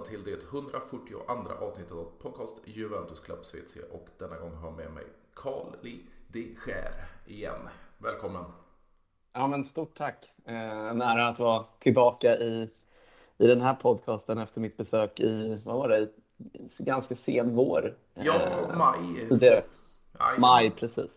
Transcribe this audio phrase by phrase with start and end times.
[0.00, 1.18] välkomna till det 142
[1.60, 5.04] avsnittet av podcast Juventus Club Svezia och denna gång har jag med mig
[5.34, 7.68] Carl Li de Geer igen.
[7.98, 8.44] Välkommen!
[9.32, 10.32] Ja men stort tack!
[10.44, 12.68] Eh, en ära att vara tillbaka i,
[13.38, 16.08] i den här podcasten efter mitt besök i, vad var det,
[16.78, 17.96] ganska sen vår.
[18.14, 19.28] Ja, eh, maj.
[19.30, 19.64] Det,
[20.38, 21.10] maj, precis.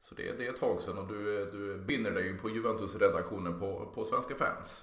[0.00, 3.92] Så det, det är ett tag sedan och du, du binder dig på Juventus-redaktionen på,
[3.94, 4.82] på Svenska fans.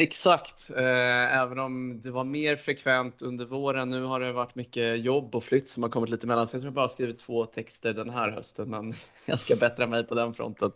[0.00, 3.90] Exakt, eh, även om det var mer frekvent under våren.
[3.90, 6.46] Nu har det varit mycket jobb och flytt som har kommit lite emellan.
[6.46, 9.86] Så jag tror jag bara skrivit två texter den här hösten, men jag ska bättra
[9.86, 10.72] mig på den fronten.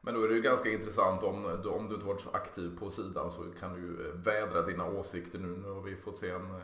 [0.00, 2.90] Men då är det ju ganska intressant om, om du inte varit så aktiv på
[2.90, 5.48] sidan så kan du ju eh, vädra dina åsikter nu.
[5.48, 6.62] Nu har vi fått se en eh,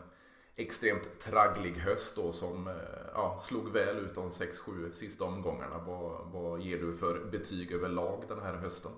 [0.57, 2.75] extremt tragglig höst då som eh,
[3.15, 5.79] ja, slog väl ut de 6-7 sista omgångarna.
[5.87, 8.93] Vad, vad ger du för betyg överlag den här hösten?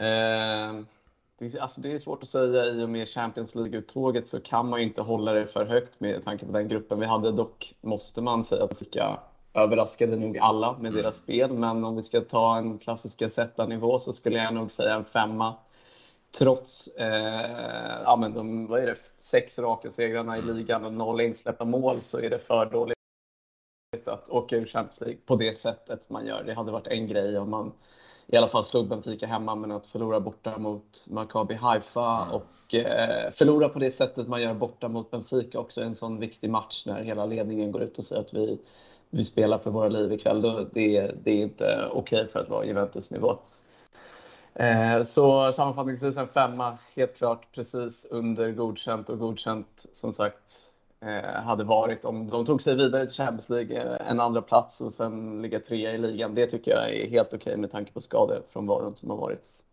[0.00, 0.80] Eh,
[1.38, 2.64] det, är, alltså det är svårt att säga.
[2.64, 6.24] I och med Champions League-uttåget så kan man ju inte hålla det för högt med
[6.24, 7.32] tanke på den gruppen vi hade.
[7.32, 9.20] Dock måste man säga att jag
[9.54, 11.02] överraskade nog alla med mm.
[11.02, 11.52] deras spel.
[11.52, 13.22] Men om vi ska ta en klassisk
[13.68, 15.54] nivå så skulle jag nog säga en femma.
[16.38, 21.20] Trots eh, ja, men de, vad är det, sex raka segrarna i ligan och noll
[21.20, 22.96] insläppta mål så är det för dåligt
[24.04, 26.42] att åka ur Champions League på det sättet man gör.
[26.44, 27.72] Det hade varit en grej om man
[28.32, 32.34] i alla fall slog Benfica hemma, men att förlora borta mot Maccabi Haifa mm.
[32.34, 36.20] och eh, förlora på det sättet man gör borta mot Benfica också är en sån
[36.20, 38.58] viktig match när hela ledningen går ut och säger att vi,
[39.10, 40.42] vi spelar för våra liv ikväll.
[40.42, 43.38] Då, det, det är inte okej okay för att vara Juventus-nivå.
[44.54, 50.69] Eh, så sammanfattningsvis en femma, helt klart precis under godkänt och godkänt som sagt
[51.44, 54.92] hade varit om de tog sig vidare till Champions League, eh, en andra plats och
[54.92, 56.34] sen ligga trea i ligan.
[56.34, 59.64] Det tycker jag är helt okej med tanke på skador från varon som har varit.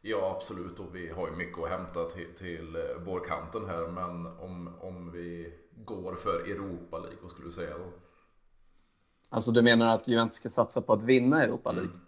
[0.00, 0.78] Ja, absolut.
[0.78, 3.88] Och vi har ju mycket att hämta till, till eh, vårkanten här.
[3.88, 5.52] Men om, om vi
[5.84, 7.84] går för Europa League, vad skulle du säga då?
[9.28, 11.90] Alltså du menar att Juventus ska satsa på att vinna Europa League?
[11.90, 12.00] Mm.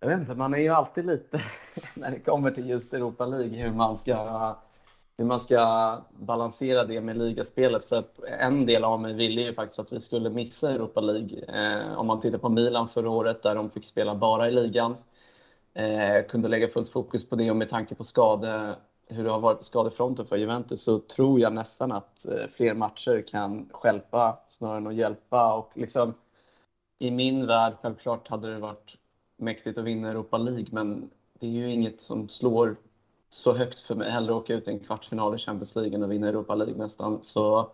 [0.00, 1.42] Jag vet inte, man är ju alltid lite,
[1.94, 4.14] när det kommer till just Europa League, hur man ska
[5.18, 7.84] hur man ska balansera det med ligaspelet.
[7.84, 11.44] För att en del av mig ville ju faktiskt att vi skulle missa Europa League.
[11.48, 14.96] Eh, om man tittar på Milan förra året där de fick spela bara i ligan.
[15.74, 19.40] Eh, kunde lägga fullt fokus på det och med tanke på skade, hur det har
[19.40, 24.38] varit på skadefronten för Juventus så tror jag nästan att eh, fler matcher kan skälpa
[24.48, 25.54] snarare än att hjälpa.
[25.54, 26.14] Och liksom,
[26.98, 28.96] I min värld, självklart hade det varit
[29.36, 32.76] mäktigt att vinna Europa League men det är ju inget som slår
[33.30, 34.10] så högt för mig.
[34.10, 37.20] Hellre åka ut i en kvartsfinal i Champions League än att vinna Europa League nästan.
[37.22, 37.70] Så...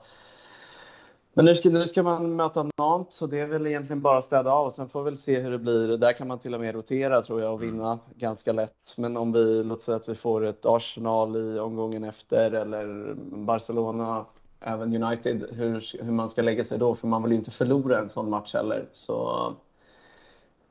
[1.36, 4.24] Men nu ska, nu ska man möta Nantes så det är väl egentligen bara att
[4.24, 4.70] städa av.
[4.70, 5.96] Sen får vi väl se hur det blir.
[5.96, 8.94] Där kan man till och med rotera tror jag och vinna ganska lätt.
[8.96, 13.14] Men om vi, låt säga att vi får ett Arsenal i omgången efter eller
[13.44, 14.24] Barcelona,
[14.60, 16.94] även United, hur, hur man ska lägga sig då.
[16.94, 18.88] För man vill ju inte förlora en sån match heller.
[18.92, 19.52] Så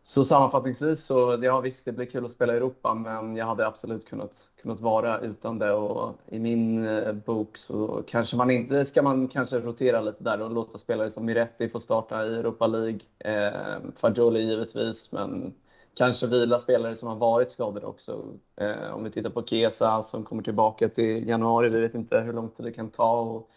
[0.04, 3.68] så sammanfattningsvis så, ja visst, det blir kul att spela i Europa, men jag hade
[3.68, 4.32] absolut kunnat,
[4.62, 5.72] kunnat vara utan det.
[5.72, 10.42] Och i min eh, bok så kanske man inte, ska man kanske rotera lite där
[10.42, 13.00] och låta spelare som Miretti få starta i Europa League.
[13.20, 15.54] Eh, Fagioli givetvis, men
[15.94, 18.24] kanske vila spelare som har varit skadade också.
[18.56, 22.34] Eh, om vi tittar på Kesa som kommer tillbaka till januari, vi vet inte hur
[22.34, 23.22] lång tid det kan ta.
[23.22, 23.50] Och,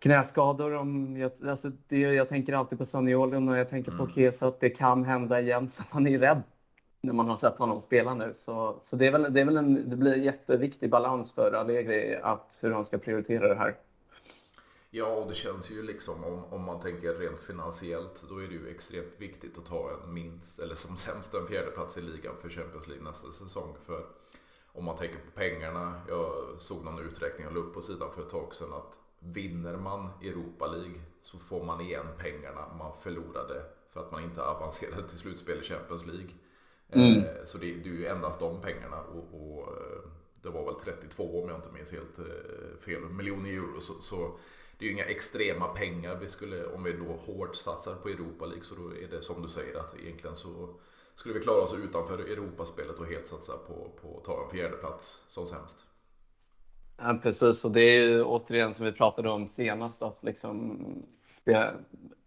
[0.00, 0.74] knäskador.
[0.74, 4.06] Om jag, alltså det, jag tänker alltid på Saniolo och jag tänker mm.
[4.06, 5.68] på Kesa att det kan hända igen.
[5.68, 6.42] Så man är rädd
[7.00, 8.32] när man har sett honom spela nu.
[8.34, 11.52] Så, så det, är väl, det, är väl en, det blir en jätteviktig balans för
[11.52, 13.76] Allegri att hur han ska prioritera det här.
[14.92, 18.54] Ja, och det känns ju liksom om, om man tänker rent finansiellt då är det
[18.54, 22.48] ju extremt viktigt att ta en minst, eller som sämst en fjärdeplats i ligan för
[22.48, 23.76] Champions League nästa säsong.
[23.86, 24.06] För
[24.72, 28.22] om man tänker på pengarna, jag såg någon uträkning och la upp på sidan för
[28.22, 33.62] ett tag sedan att vinner man Europa League så får man igen pengarna man förlorade
[33.92, 36.30] för att man inte avancerade till slutspel i Champions League.
[36.92, 37.24] Mm.
[37.24, 40.00] Eh, så det, det, är ju endast de pengarna och, och, eh,
[40.42, 43.80] det var väl 32 om jag inte minns helt eh, fel miljoner euro.
[43.80, 44.38] Så, så,
[44.78, 48.46] det är ju inga extrema pengar vi skulle, om vi då hårt satsar på Europa
[48.46, 50.74] League så då är det som du säger att egentligen så
[51.14, 54.76] skulle vi klara oss utanför Europaspelet och helt satsa på, på att ta en fjärde
[54.76, 55.84] plats som sämst.
[57.02, 60.78] Ja, precis, och det är ju återigen som vi pratade om senast att liksom,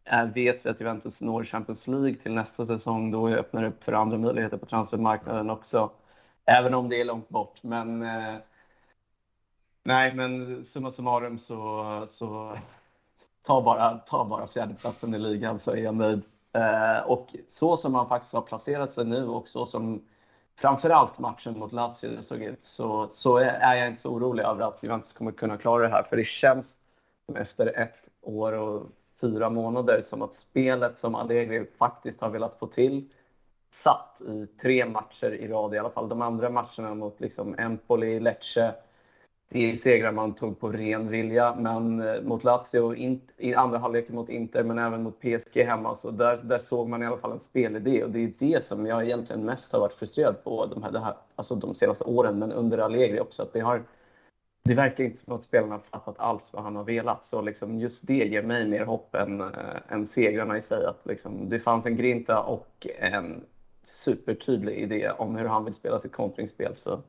[0.06, 3.84] är, vet vi att Juventus når Champions League till nästa säsong, då öppnar det upp
[3.84, 5.92] för andra möjligheter på transfermarknaden också.
[6.46, 7.64] Även om det är långt bort.
[7.64, 8.36] Men eh,
[9.84, 12.58] nej, men summa summarum så, så
[13.42, 16.22] ta bara, ta bara fjärdeplatsen i ligan så är jag nöjd.
[16.54, 20.04] Eh, och så som man faktiskt har placerat sig nu och så som
[20.56, 24.84] framförallt matchen mot Lazio såg ut så, så är jag inte så orolig över att
[24.84, 26.04] Juventus kommer kunna klara det här.
[26.04, 26.66] För det känns
[27.36, 28.88] efter ett år och
[29.22, 33.10] fyra månader som att spelet som Allegri faktiskt har velat få till
[33.74, 36.10] satt i tre matcher i rad i alla fall.
[36.10, 38.76] De andra matcherna mot liksom Empoli, Lecce,
[39.54, 41.56] det är segrar man tog på ren vilja.
[41.56, 42.96] Men eh, mot Lazio
[43.38, 47.04] i andra halvleken mot Inter, men även mot PSG hemma, så där, där såg man
[47.04, 48.04] i alla fall en spelidé.
[48.04, 51.00] Och det är det som jag egentligen mest har varit frustrerad på de, här, det
[51.00, 53.42] här, alltså de senaste åren, men under Allegri också.
[53.42, 53.84] Att det, har,
[54.64, 57.26] det verkar inte som att spelarna fattat alls vad han har velat.
[57.26, 59.48] Så liksom just det ger mig mer hopp än, äh,
[59.90, 60.86] än segrarna i sig.
[60.86, 63.44] Att liksom, det fanns en grinta och en
[63.86, 66.74] supertydlig idé om hur han vill spela sitt kontringsspel.
[66.76, 67.02] Så,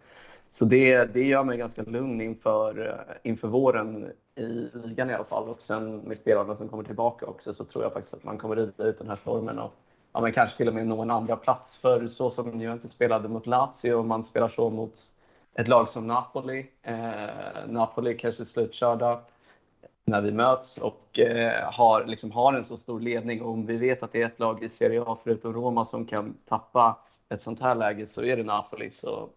[0.59, 5.25] så det, det gör mig ganska lugn inför, eh, inför våren i ligan i alla
[5.25, 5.49] fall.
[5.49, 8.56] Och sen med spelarna som kommer tillbaka också så tror jag faktiskt att man kommer
[8.56, 9.73] rida ut den här stormen och
[10.12, 11.77] ja, men kanske till och med nå en andra plats.
[11.77, 14.95] För så som Juventus spelade mot Lazio och man spelar så mot
[15.55, 16.67] ett lag som Napoli.
[16.83, 19.21] Eh, Napoli kanske slutkörda
[20.05, 23.43] när vi möts och eh, har, liksom, har en så stor ledning.
[23.43, 26.06] Och om vi vet att det är ett lag i Serie A förutom Roma som
[26.06, 26.99] kan tappa
[27.29, 28.91] ett sånt här läge så är det Napoli.
[29.01, 29.29] Så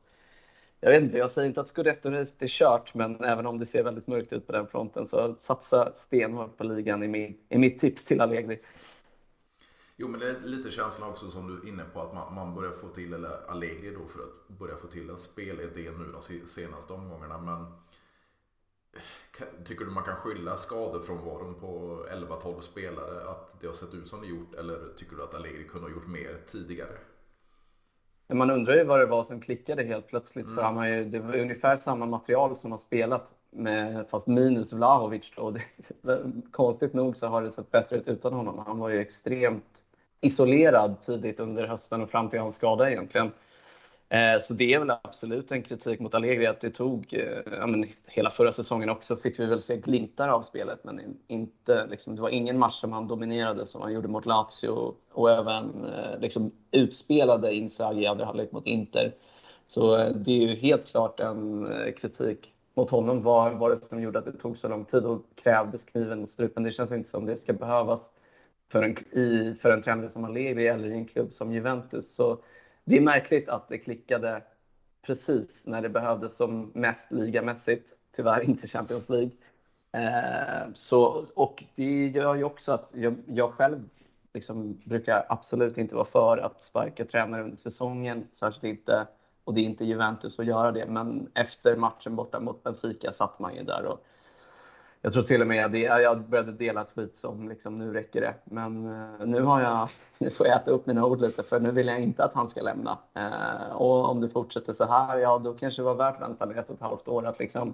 [0.79, 3.83] jag vet inte, jag säger inte att scudetto är kört, men även om det ser
[3.83, 7.81] väldigt mörkt ut på den fronten så satsa stenhårt på ligan i, min, i mitt
[7.81, 8.59] tips till Allegri.
[9.95, 12.55] Jo, men det är lite känslan också som du är inne på att man, man
[12.55, 16.47] börjar få till, eller Allegri då för att börja få till en spelidé nu de
[16.47, 17.37] senaste omgångarna.
[17.37, 17.65] Men
[19.65, 24.21] Tycker du man kan skylla skadefrånvaron på 11-12 spelare att det har sett ut som
[24.21, 26.97] det gjort eller tycker du att Allegri kunde ha gjort mer tidigare?
[28.33, 30.55] Man undrar ju vad det var som klickade helt plötsligt mm.
[30.55, 34.73] för han har ju, det var ungefär samma material som har spelat med, fast minus
[34.73, 35.51] Vlahovic då.
[36.01, 36.19] Det,
[36.51, 38.63] konstigt nog så har det sett bättre ut utan honom.
[38.67, 39.63] Han var ju extremt
[40.21, 43.31] isolerad tidigt under hösten och fram till hans skada egentligen.
[44.09, 47.67] Eh, så det är väl absolut en kritik mot Allegri att det tog, eh, ja,
[47.67, 52.15] men hela förra säsongen också fick vi väl se glimtar av spelet men inte, liksom,
[52.15, 56.19] det var ingen match som han dominerade som han gjorde mot Lazio och även eh,
[56.19, 59.13] liksom, utspelade Inzaghi i andra halvlek mot Inter.
[59.67, 61.67] Så det är ju helt klart en
[61.99, 63.19] kritik mot honom.
[63.21, 66.29] Vad var det som gjorde att det tog så lång tid och krävdes kniven mot
[66.29, 66.63] strupen?
[66.63, 68.01] Det känns inte som det ska behövas
[68.71, 72.15] för en, i, för en tränare som Allegri eller i en klubb som Juventus.
[72.15, 72.39] Så
[72.87, 74.43] det är märkligt att det klickade
[75.01, 77.93] precis när det behövdes som mest ligamässigt.
[78.15, 79.31] Tyvärr inte Champions League.
[79.91, 83.89] Eh, så, och det gör ju också att jag, jag själv
[84.33, 88.27] liksom brukar absolut inte vara för att sparka tränare under säsongen.
[88.31, 89.07] Särskilt inte,
[89.43, 90.85] och det är inte Juventus att göra det.
[90.85, 94.05] Men efter matchen borta mot Benfica satt man ju där och
[95.07, 98.33] jag tror till och med att jag började dela tweets om liksom, nu räcker det.
[98.43, 101.71] Men eh, nu, har jag, nu får jag äta upp mina ord lite för nu
[101.71, 102.97] vill jag inte att han ska lämna.
[103.13, 106.69] Eh, och om det fortsätter så här, ja då kanske det var värt väntan ett
[106.69, 107.25] och ett halvt år.
[107.25, 107.73] Att, liksom,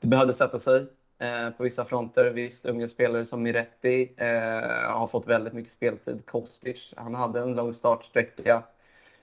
[0.00, 0.86] det behövde sätta sig
[1.18, 2.30] eh, på vissa fronter.
[2.30, 6.26] Visst, unga spelare som Miretti eh, har fått väldigt mycket speltid.
[6.26, 8.62] Kostic, han hade en lång startsträcka.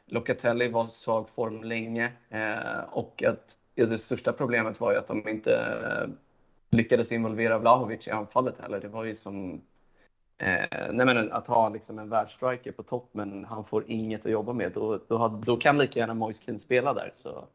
[0.06, 2.12] Locatelli var svag form länge.
[2.30, 5.52] Eh, och att det största problemet var ju att de inte
[6.74, 8.80] lyckades involvera Vlahovic i anfallet heller.
[8.80, 9.62] Det var ju som
[10.38, 14.32] eh, nej men att ha liksom en världsstriker på topp men han får inget att
[14.32, 14.72] jobba med.
[14.72, 17.12] Då, då, då kan lika gärna Moise spela där.
[17.22, 17.46] Så,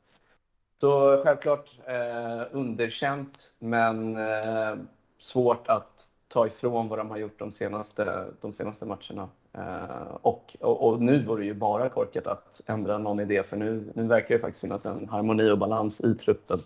[0.81, 4.77] så självklart eh, underkänt men eh,
[5.19, 9.29] svårt att ta ifrån vad de har gjort de senaste, de senaste matcherna.
[9.53, 13.57] Eh, och, och, och, nu vore det ju bara korkat att ändra någon idé för
[13.57, 16.63] nu, nu verkar det faktiskt finnas en harmoni och balans i truppen.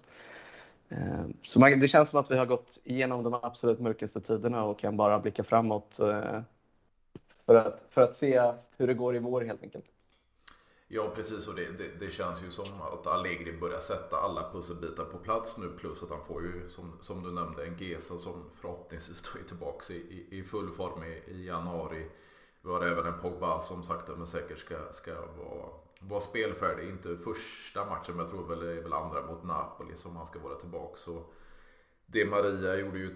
[0.93, 4.65] Eh, så man, det känns som att vi har gått igenom de absolut mörkaste tiderna
[4.65, 6.41] och kan bara blicka framåt eh,
[7.47, 9.85] för att, för att se hur det går i vår helt enkelt.
[10.89, 15.05] Ja precis och det, det, det, känns ju som att Allegri börjar sätta alla pusselbitar
[15.05, 18.51] på plats nu plus att han får ju som, som du nämnde en Gesa som
[18.61, 22.07] förhoppningsvis är tillbaka i, i, full form i, i januari.
[22.63, 25.69] Vi har även en Pogba som sakta men säkert ska, ska vara
[26.09, 26.89] var spelfärdig.
[26.89, 30.27] Inte första matchen, men jag tror väl det är väl andra mot Napoli som han
[30.27, 30.97] ska vara tillbaka.
[30.97, 31.25] Så
[32.07, 33.15] det Maria gjorde ju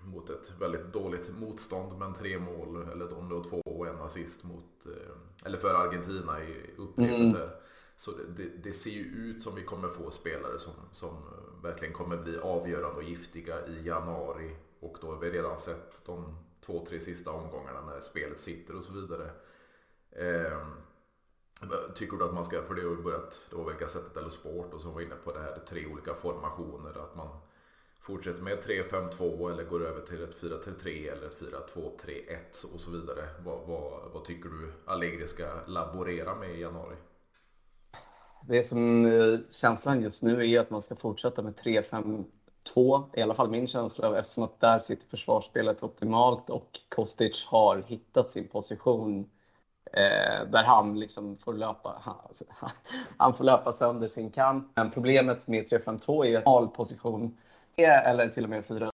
[0.00, 4.00] mot ett väldigt dåligt motstånd, men tre mål, eller om det var två och en
[4.00, 7.48] assist mot, eh, eller för Argentina i upplevet mm.
[7.96, 11.16] Så det, det, det, ser ju ut som vi kommer få spelare som, som
[11.62, 14.56] verkligen kommer bli avgörande och giftiga i januari.
[14.80, 18.84] Och då har vi redan sett de två, tre sista omgångarna när spelet sitter och
[18.84, 19.30] så vidare.
[20.10, 20.58] Eh,
[21.94, 24.28] Tycker du att man ska, för det har ju börjat, det var väl Gazettet eller
[24.28, 26.90] Sport och som var inne på det här tre olika formationer.
[26.90, 27.28] Att man
[28.00, 33.28] fortsätter med 3-5-2 eller går över till ett 4-3-3 eller ett 4-2-3-1 och så vidare.
[33.44, 36.96] Vad, vad, vad tycker du Allegri ska laborera med i januari?
[38.48, 42.24] Det som eh, känslan just nu är att man ska fortsätta med 3-5-2,
[43.14, 48.30] i alla fall min känsla, eftersom att där sitter försvarsspelet optimalt och Kostic har hittat
[48.30, 49.30] sin position
[49.92, 51.94] eh, där han liksom får löpa,
[52.48, 52.70] han,
[53.16, 54.72] han får löpa sönder sin kant.
[54.74, 57.36] Men problemet med 3-5-2 är ju att all position,
[57.76, 58.90] eller till och med 4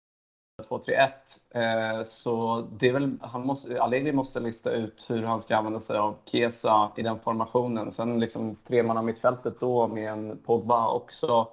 [0.63, 1.09] 2-3-1.
[1.49, 5.79] Eh, så det är väl, han måste, Allegri måste lista ut hur han ska använda
[5.79, 7.91] sig av Kesa i den formationen.
[7.91, 11.47] Sen liksom tremanna mittfältet då med en Pogba också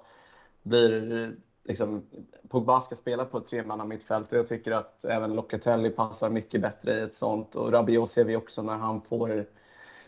[0.63, 1.31] blir
[1.67, 2.03] liksom,
[2.49, 6.61] Pogba ska spela på ett tremanna mittfält och jag tycker att även Locatelli passar mycket
[6.61, 9.45] bättre i ett sånt och Rabiot ser vi också när han får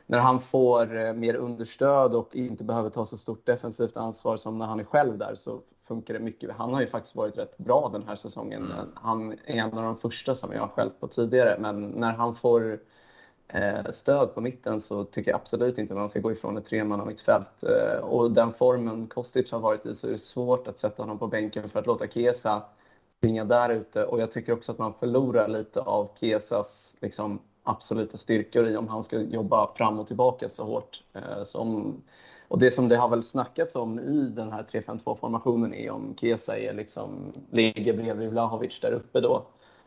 [0.05, 4.57] när han får eh, mer understöd och inte behöver ta så stort defensivt ansvar som
[4.57, 6.51] när han är själv där så funkar det mycket.
[6.51, 8.71] Han har ju faktiskt varit rätt bra den här säsongen.
[8.71, 8.87] Mm.
[8.95, 12.35] Han är en av de första som jag har skällt på tidigare, men när han
[12.35, 12.79] får
[13.53, 16.65] Eh, stöd på mitten så tycker jag absolut inte att man ska gå ifrån ett
[16.65, 17.63] tremanna mittfält.
[17.63, 21.19] Eh, och den formen Kostic har varit i så är det svårt att sätta honom
[21.19, 22.61] på bänken för att låta Kesa
[23.17, 24.05] springa där ute.
[24.05, 28.87] Och jag tycker också att man förlorar lite av Kesas liksom, absoluta styrkor i om
[28.87, 31.03] han ska jobba fram och tillbaka så hårt.
[31.13, 31.95] Eh, som
[32.47, 36.57] och det som det har väl snackats om i den här 3-5-2-formationen är om Kesa
[36.57, 39.45] är liksom, ligger bredvid Vlahovic där uppe då.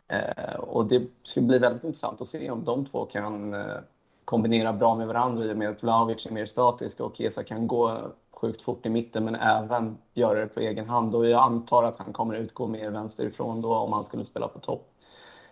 [0.09, 3.77] Eh, och det skulle bli väldigt intressant att se om de två kan eh,
[4.25, 7.67] kombinera bra med varandra i och med att Vlahovic är mer statisk och Kesa kan
[7.67, 7.99] gå
[8.31, 11.15] sjukt fort i mitten men även göra det på egen hand.
[11.15, 14.59] Och jag antar att han kommer utgå mer vänsterifrån då om han skulle spela på
[14.59, 14.89] topp.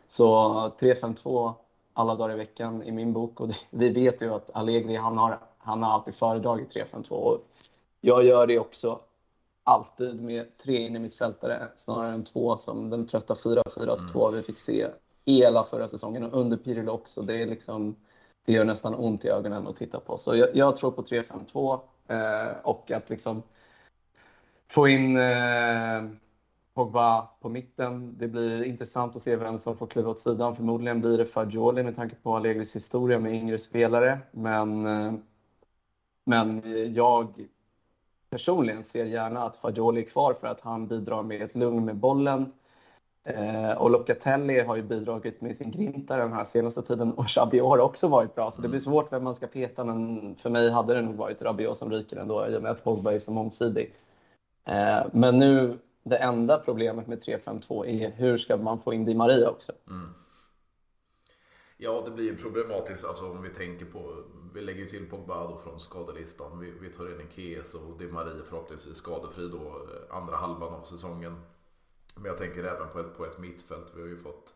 [0.08, 0.26] Så
[0.78, 1.52] 3-5-2
[1.92, 5.18] alla dagar i veckan i min bok och det, vi vet ju att Allegri han
[5.18, 7.38] har han har alltid föredragit 3-5-2.
[8.00, 9.00] Jag gör det också
[9.70, 14.34] alltid med tre in i mittfältare snarare än två som den trötta 4-4-2 mm.
[14.34, 14.86] vi fick se
[15.26, 17.22] hela förra säsongen och under Pirlo också.
[17.22, 17.96] Det, är liksom,
[18.44, 20.18] det gör nästan ont i ögonen att titta på.
[20.18, 23.42] Så jag, jag tror på 3-5-2 eh, och att liksom
[24.68, 26.04] få in eh,
[26.74, 28.18] Pogba på mitten.
[28.18, 30.56] Det blir intressant att se vem som får kliva åt sidan.
[30.56, 34.18] Förmodligen blir det Fagioli med tanke på Allegris historia med yngre spelare.
[34.32, 35.12] Men eh,
[36.24, 36.62] men
[36.94, 37.48] jag
[38.30, 41.96] personligen ser gärna att Fagioli är kvar för att han bidrar med ett lugn med
[41.96, 42.52] bollen.
[43.24, 47.68] Eh, och Locatelli har ju bidragit med sin grinta den här senaste tiden och Rabiot
[47.68, 48.50] har också varit bra.
[48.50, 51.42] Så det blir svårt vem man ska peta, men för mig hade det nog varit
[51.42, 53.94] Rabiot som ryker ändå i och med att Pogba är så mångsidig.
[54.64, 59.14] Eh, men nu, det enda problemet med 3-5-2 är hur ska man få in Di
[59.14, 59.72] Maria också?
[59.88, 60.14] Mm.
[61.82, 65.80] Ja, det blir problematiskt alltså, om vi tänker på, vi lägger till Pogba då från
[65.80, 66.58] skadelistan.
[66.58, 70.74] Vi, vi tar in en Kies och Di Maria förhoppningsvis skadefri då eh, andra halvan
[70.74, 71.40] av säsongen.
[72.14, 73.92] Men jag tänker även på ett, på ett mittfält.
[73.94, 74.54] Vi har ju fått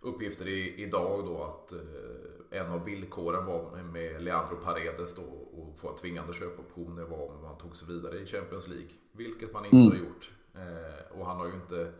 [0.00, 5.78] uppgifter i, idag då att eh, en av villkoren var med Leandro Paredes då och
[5.78, 8.90] få en tvingande köpoption det var om man tog sig vidare i Champions League.
[9.12, 9.88] Vilket man inte mm.
[9.88, 10.32] har gjort.
[10.54, 11.92] Eh, och han har ju inte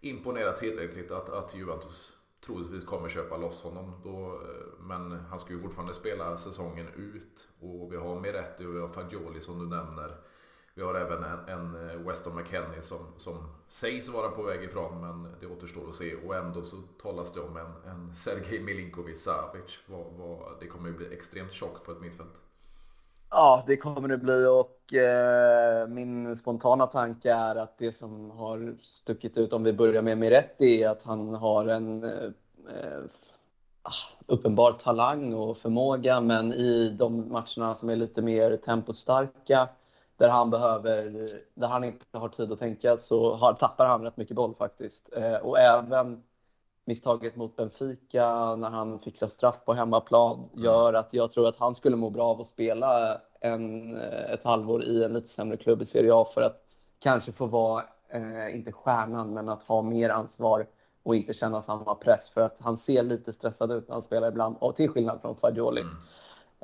[0.00, 3.92] imponerat tillräckligt att, att Juventus troligtvis kommer köpa loss honom.
[4.04, 7.48] Då, eh, men han ska ju fortfarande spela säsongen ut.
[7.60, 10.16] Och vi har Miretti och vi har Fagioli som du nämner.
[10.74, 15.00] Vi har även en, en eh, Weston McKennie som, som sägs vara på väg ifrån
[15.00, 16.14] men det återstår att se.
[16.14, 19.78] Och ändå så talas det om en, en Sergej Milinkovic Savic.
[19.86, 22.40] Vad, vad, det kommer ju bli extremt tjockt på ett mittfält.
[23.34, 28.76] Ja, det kommer det bli och eh, min spontana tanke är att det som har
[28.82, 33.02] stuckit ut, om vi börjar med Miretti, är att han har en eh, eh
[33.82, 33.92] ah,
[34.26, 39.68] uppenbar talang och förmåga, men i de matcherna som är lite mer tempostarka,
[40.16, 41.12] där han behöver,
[41.54, 45.08] där han inte har tid att tänka, så har, tappar han rätt mycket boll faktiskt.
[45.16, 46.22] Eh, och även
[46.84, 51.74] misstaget mot Benfica när han fixar straff på hemmaplan gör att jag tror att han
[51.74, 55.86] skulle må bra av att spela en, ett halvår i en lite sämre klubb i
[55.86, 56.64] Serie A för att
[56.98, 60.66] kanske få vara, eh, inte stjärnan, men att ha mer ansvar
[61.02, 62.28] och inte känna samma press.
[62.34, 65.36] För att han ser lite stressad ut när han spelar ibland, och till skillnad från
[65.36, 65.80] Fagioli.
[65.80, 65.96] Mm.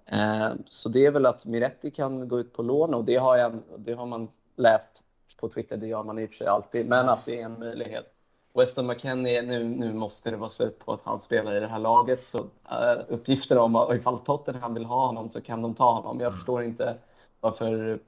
[0.07, 3.37] Eh, så det är väl att Miretti kan gå ut på lån och det har,
[3.37, 5.03] jag, det har man läst
[5.41, 7.59] på Twitter, det gör man i och för sig alltid, men att det är en
[7.59, 8.18] möjlighet.
[8.55, 11.78] Weston McKennie, nu, nu måste det vara slut på att han spelar i det här
[11.78, 12.25] laget.
[12.25, 16.21] Så uh, uppgifter om att ifall Tottenham vill ha honom så kan de ta honom.
[16.21, 16.38] Jag mm.
[16.38, 16.97] förstår inte
[17.40, 17.99] varför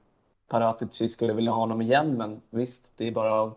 [0.47, 3.51] Paratici skulle vilja ha honom igen, men visst, det är bara,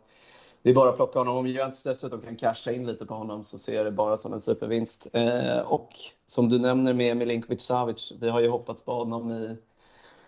[0.62, 1.36] det är bara att plocka honom.
[1.36, 4.32] Om Juventus dessutom kan casha in lite på honom så ser jag det bara som
[4.32, 5.06] en supervinst.
[5.16, 5.90] Uh, och
[6.26, 9.56] som du nämner med Milinkovic Savic, vi har ju hoppats på honom i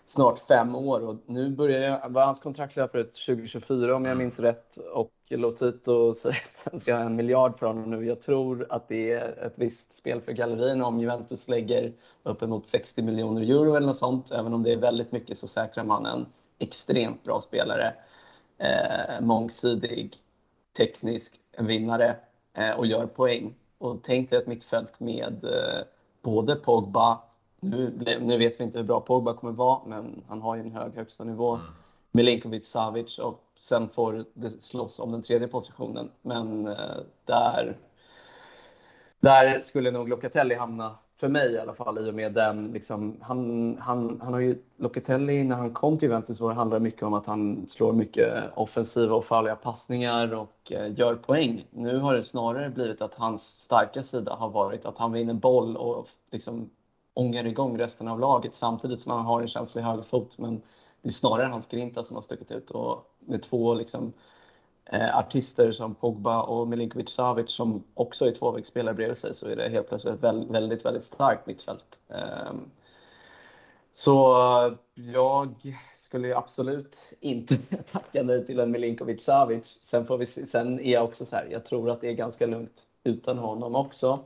[0.06, 4.38] snart fem år och nu börjar jag, hans kontrakt löper ut 2024 om jag minns
[4.38, 8.06] rätt och Lotito säger att han ska ha en miljard för honom nu.
[8.06, 13.02] Jag tror att det är ett visst spel för gallerin om Juventus lägger uppemot 60
[13.02, 14.30] miljoner euro eller något sånt.
[14.30, 16.26] Även om det är väldigt mycket så säkrar man en
[16.58, 17.94] extremt bra spelare.
[18.58, 20.16] Eh, mångsidig,
[20.76, 22.16] teknisk, vinnare
[22.54, 23.54] eh, och gör poäng.
[23.78, 25.84] Och tänk dig ett mittfält med eh,
[26.22, 27.20] både Pogba,
[27.70, 30.72] nu, nu vet vi inte hur bra Pogba kommer vara, men han har ju en
[30.72, 31.54] hög högsta nivå.
[31.54, 31.66] Mm.
[32.12, 36.10] Milinkovic, Savic och sen får det slåss om den tredje positionen.
[36.22, 37.76] Men eh, där,
[39.20, 42.72] där skulle nog Locatelli hamna, för mig i alla fall, i och med den.
[42.72, 46.80] Liksom, han, han, han har ju, Locatelli, när han kom till Juventus var det handlar
[46.80, 51.66] mycket om att han slår mycket offensiva och farliga passningar och eh, gör poäng.
[51.70, 55.76] Nu har det snarare blivit att hans starka sida har varit att han vinner boll
[55.76, 56.70] och liksom
[57.16, 60.38] ångar igång resten av laget samtidigt som han har en känslig högerfot.
[60.38, 60.62] Men
[61.02, 62.70] det är snarare hans grinta som har stuckit ut.
[62.70, 64.12] Och med två liksom,
[64.84, 69.56] eh, artister som Pogba och Milinkovic Savic som också är tvåvägsspelare bredvid sig så är
[69.56, 71.98] det helt plötsligt ett väldigt, väldigt, väldigt starkt mittfält.
[72.08, 72.52] Eh,
[73.92, 74.36] så
[74.94, 77.58] jag skulle ju absolut inte
[77.92, 79.80] tacka nej till en Milinkovic Savic.
[79.82, 82.14] Sen, får vi se, sen är jag också så här, jag tror att det är
[82.14, 84.24] ganska lugnt utan honom också.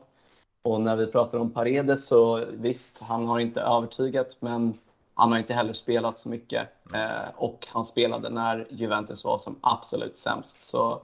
[0.63, 4.79] Och när vi pratar om Paredes så visst, han har inte övertygat men
[5.15, 9.57] han har inte heller spelat så mycket eh, och han spelade när Juventus var som
[9.61, 10.57] absolut sämst.
[10.63, 11.01] Så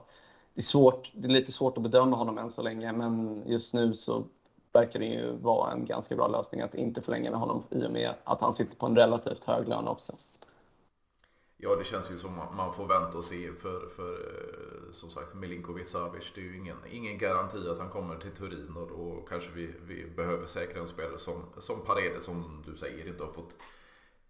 [0.53, 3.73] det är, svårt, det är lite svårt att bedöma honom än så länge, men just
[3.73, 4.23] nu så
[4.73, 7.91] verkar det ju vara en ganska bra lösning att inte förlänga med honom i och
[7.91, 10.13] med att han sitter på en relativt hög lön också.
[11.59, 15.09] Ja, det känns ju som att man får vänta och se för, för eh, som
[15.09, 16.31] sagt Milinkovic Savic.
[16.35, 19.73] Det är ju ingen, ingen garanti att han kommer till Turin och då kanske vi,
[19.87, 23.55] vi behöver säkra en spelare som, som Paredes som du säger inte har fått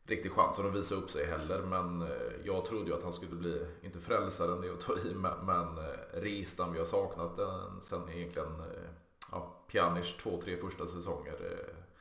[0.05, 1.61] riktig chansen att visa upp sig heller.
[1.61, 2.07] Men eh,
[2.43, 5.77] jag trodde ju att han skulle bli, inte frälsaren det är att ta i, men
[5.77, 8.61] eh, Ristan vi har saknat den sen egentligen
[9.31, 11.59] ja, Pjanic två, tre första säsonger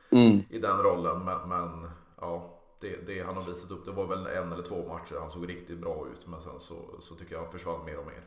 [0.09, 0.41] mm.
[0.49, 1.25] i den rollen.
[1.25, 1.89] Men, men
[2.21, 5.29] ja, det, det, han har visat upp, det var väl en eller två matcher han
[5.29, 6.27] såg riktigt bra ut.
[6.27, 8.23] Men sen så, så tycker jag han försvann mer och mer.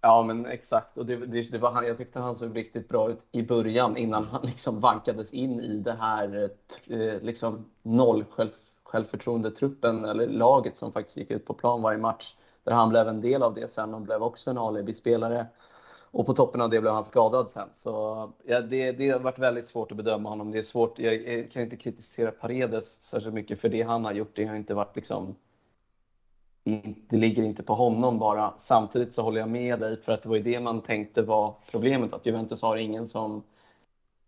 [0.00, 0.98] Ja, men exakt.
[0.98, 3.96] Och det, det, det var han, jag tyckte han såg riktigt bra ut i början
[3.96, 6.50] innan han liksom vankades in i det här
[6.86, 8.50] eh, liksom noll själv,
[8.82, 12.34] självförtroendetruppen eller laget som faktiskt gick ut på plan varje match.
[12.64, 15.46] Där han blev en del av det sen och blev också en alibi-spelare.
[16.16, 17.68] Och på toppen av det blev han skadad sen.
[17.76, 17.90] Så
[18.44, 20.52] ja, det, det har varit väldigt svårt att bedöma honom.
[20.52, 24.32] Det är svårt, jag, kan inte kritisera Paredes särskilt mycket för det han har gjort.
[24.34, 25.34] Det har inte varit liksom...
[27.08, 28.54] Det ligger inte på honom bara.
[28.58, 31.54] Samtidigt så håller jag med dig för att det var ju det man tänkte var
[31.70, 32.12] problemet.
[32.12, 33.42] Att Juventus har ingen som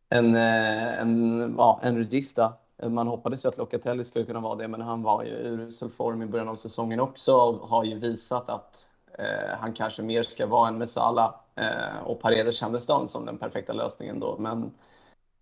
[0.09, 2.53] en, eh, en, ja, en regista.
[2.83, 5.91] Man hoppades ju att Locatelli skulle kunna vara det, men han var ju i urusel
[5.91, 8.88] form i början av säsongen också och har ju visat att
[9.19, 13.39] eh, han kanske mer ska vara en Mesala Eh, och Paredes kändes då som den
[13.39, 14.37] perfekta lösningen då.
[14.39, 14.71] Men,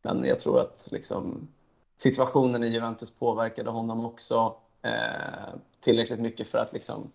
[0.02, 1.48] men jag tror att liksom,
[1.96, 7.12] situationen i Juventus påverkade honom också eh, tillräckligt mycket för att liksom,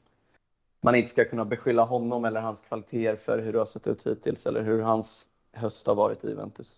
[0.81, 4.07] man inte ska kunna beskylla honom eller hans kvaliteter för hur det har sett ut
[4.07, 6.77] hittills eller hur hans höst har varit i Juventus.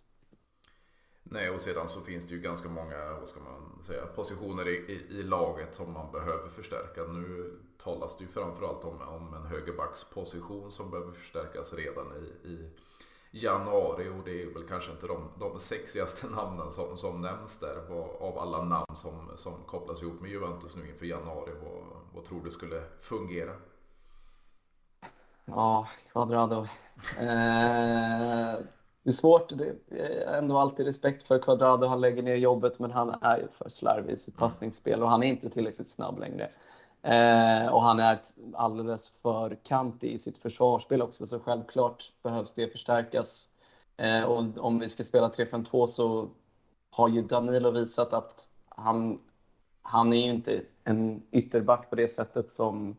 [1.33, 4.71] Nej, och sedan så finns det ju ganska många vad ska man säga, positioner i,
[4.71, 7.03] i, i laget som man behöver förstärka.
[7.03, 12.69] Nu talas det ju framförallt om, om en högerbacksposition som behöver förstärkas redan i, i
[13.31, 17.77] januari och det är väl kanske inte de, de sexigaste namnen som, som nämns där
[18.19, 21.51] av alla namn som, som kopplas ihop med Juventus nu inför januari.
[21.63, 23.55] Vad, vad tror du skulle fungera?
[25.45, 26.67] Ja, Quadrado.
[27.19, 28.65] Eh,
[29.03, 29.51] det är svårt.
[29.57, 31.87] Det är ändå alltid respekt för Quadrado.
[31.87, 35.23] Han lägger ner jobbet, men han är ju för slarvig i sitt passningsspel och han
[35.23, 36.49] är inte tillräckligt snabb längre.
[37.01, 38.17] Eh, och han är
[38.53, 43.47] alldeles för kantig i sitt försvarsspel också, så självklart behövs det förstärkas.
[43.97, 46.29] Eh, och om vi ska spela 3-5-2 så
[46.89, 49.19] har ju Danilo visat att han,
[49.81, 52.95] han är ju inte en ytterback på det sättet som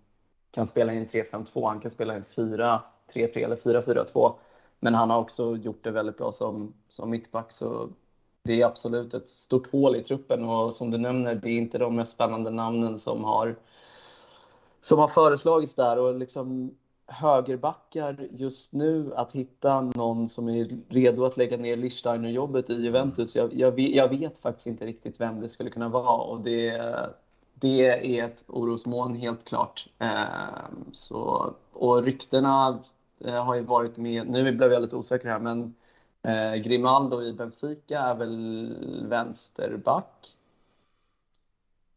[0.51, 1.69] kan spela i en 3-5-2.
[1.69, 2.79] Han kan spela i en 4-3-3
[3.14, 4.33] eller 4-4-2.
[4.85, 7.53] Men han har också gjort det väldigt bra som, som mittback.
[7.53, 7.88] Så
[8.42, 11.79] det är absolut ett stort hål i truppen och som du nämner, det är inte
[11.79, 13.57] de mest spännande namnen som har,
[14.81, 15.99] som har föreslagits där.
[15.99, 16.75] Och liksom
[17.07, 23.37] högerbackar just nu, att hitta någon som är redo att lägga ner Lichsteiner-jobbet i Juventus.
[23.37, 26.83] Jag, jag, vet, jag, vet, faktiskt inte riktigt vem det skulle kunna vara och det,
[27.55, 29.88] det är ett orosmoln helt klart.
[29.99, 32.79] Eh, så, och ryktena
[33.33, 35.75] har ju varit med, nu blev jag lite osäker här, men
[36.23, 38.77] eh, Grimaldo i Benfica är väl
[39.09, 40.37] vänsterback?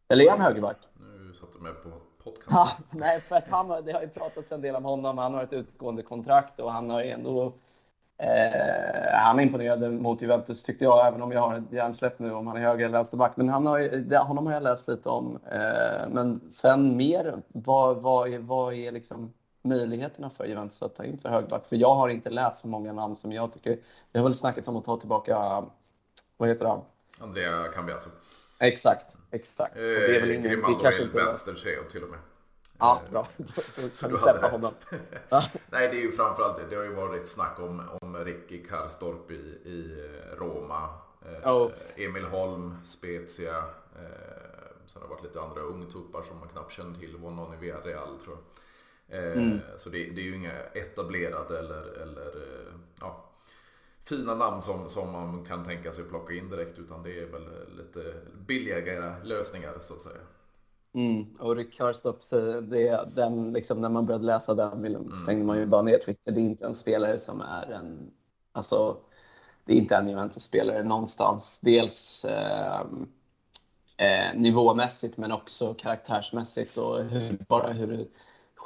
[0.08, 0.78] Eller är han högerback?
[1.00, 1.90] Nu satt du med på
[2.24, 2.48] podcast.
[2.50, 5.18] Ja, nej, för att han, det har ju pratats en del om honom.
[5.18, 7.54] Han har ett utgående kontrakt och han har ju ändå...
[8.20, 12.48] Eh, han imponerade mot Juventus tyckte jag, även om jag har ett hjärnsläpp nu om
[12.48, 13.38] han är höger eller vänsterback.
[13.38, 15.40] Men han har ju, det, honom har jag läst lite om.
[15.52, 19.34] Eh, men sen mer, vad, vad, vad är liksom
[19.68, 21.68] möjligheterna för Juventus att ta in för högerback?
[21.70, 23.80] För jag har inte läst så många namn som jag tycker.
[24.12, 25.64] Det har väl snackats om att ta tillbaka,
[26.38, 26.82] vad heter han?
[27.20, 28.10] Andrea Cambiaso.
[28.60, 29.76] Exakt, exakt.
[29.76, 31.18] Eh, det är väl ingen, Grimaldo är inte...
[31.18, 32.20] vänster säger jag till och med.
[32.80, 33.28] Ja, bra.
[33.38, 33.52] Då,
[33.92, 34.76] så du hade rätt.
[35.70, 36.68] Nej, det är ju framförallt det.
[36.70, 39.34] Det har ju varit snack om, om Ricky Karstorp i,
[39.70, 40.90] i eh, Roma.
[41.26, 41.72] Eh, oh.
[41.96, 43.58] Emil Holm, Spezia.
[43.96, 47.14] Eh, sen har det varit lite andra ungtuppar som man knappt känner till.
[47.14, 48.44] Det var någon i Villarreal tror jag.
[49.10, 49.60] Eh, mm.
[49.78, 53.26] Så det, det, är ju inga etablerade eller, eller eh, ja,
[54.04, 56.80] fina namn som, som man kan tänka sig att plocka in direkt.
[56.80, 58.14] Utan det är väl lite
[58.48, 60.22] billigare lösningar så att säga.
[60.94, 61.26] Mm.
[61.40, 62.30] Och Rick Karstops,
[62.62, 65.12] det, den, liksom, när man började läsa den mm.
[65.24, 66.32] stängde man ju bara ner Twitter.
[66.32, 68.12] Det är inte en spelare som är en...
[68.52, 68.98] Alltså,
[69.66, 71.60] det är inte en Juventus-spelare någonstans.
[71.62, 72.82] Dels eh,
[73.98, 78.08] eh, nivåmässigt men också karaktärsmässigt och hur, bara hur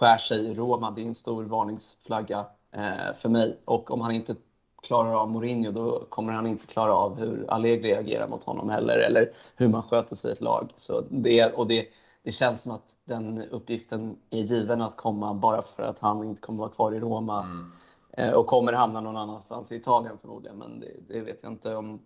[0.02, 0.92] skär sig i Roma.
[0.92, 3.58] Det är en stor varningsflagga eh, för mig.
[3.66, 4.36] Och om han inte
[4.84, 8.98] klarar av Mourinho då kommer han inte klara av hur Allegri agerar mot honom heller
[8.98, 10.74] eller hur man sköter sig i ett lag.
[10.78, 11.88] Så det, och det,
[12.24, 16.42] det känns som att den uppgiften är given att komma bara för att han inte
[16.42, 17.72] kommer vara kvar i Roma mm.
[18.14, 20.58] Eh, och kommer hamna någon annanstans i Italien förmodligen.
[20.58, 22.00] Men det, det, vet jag inte om...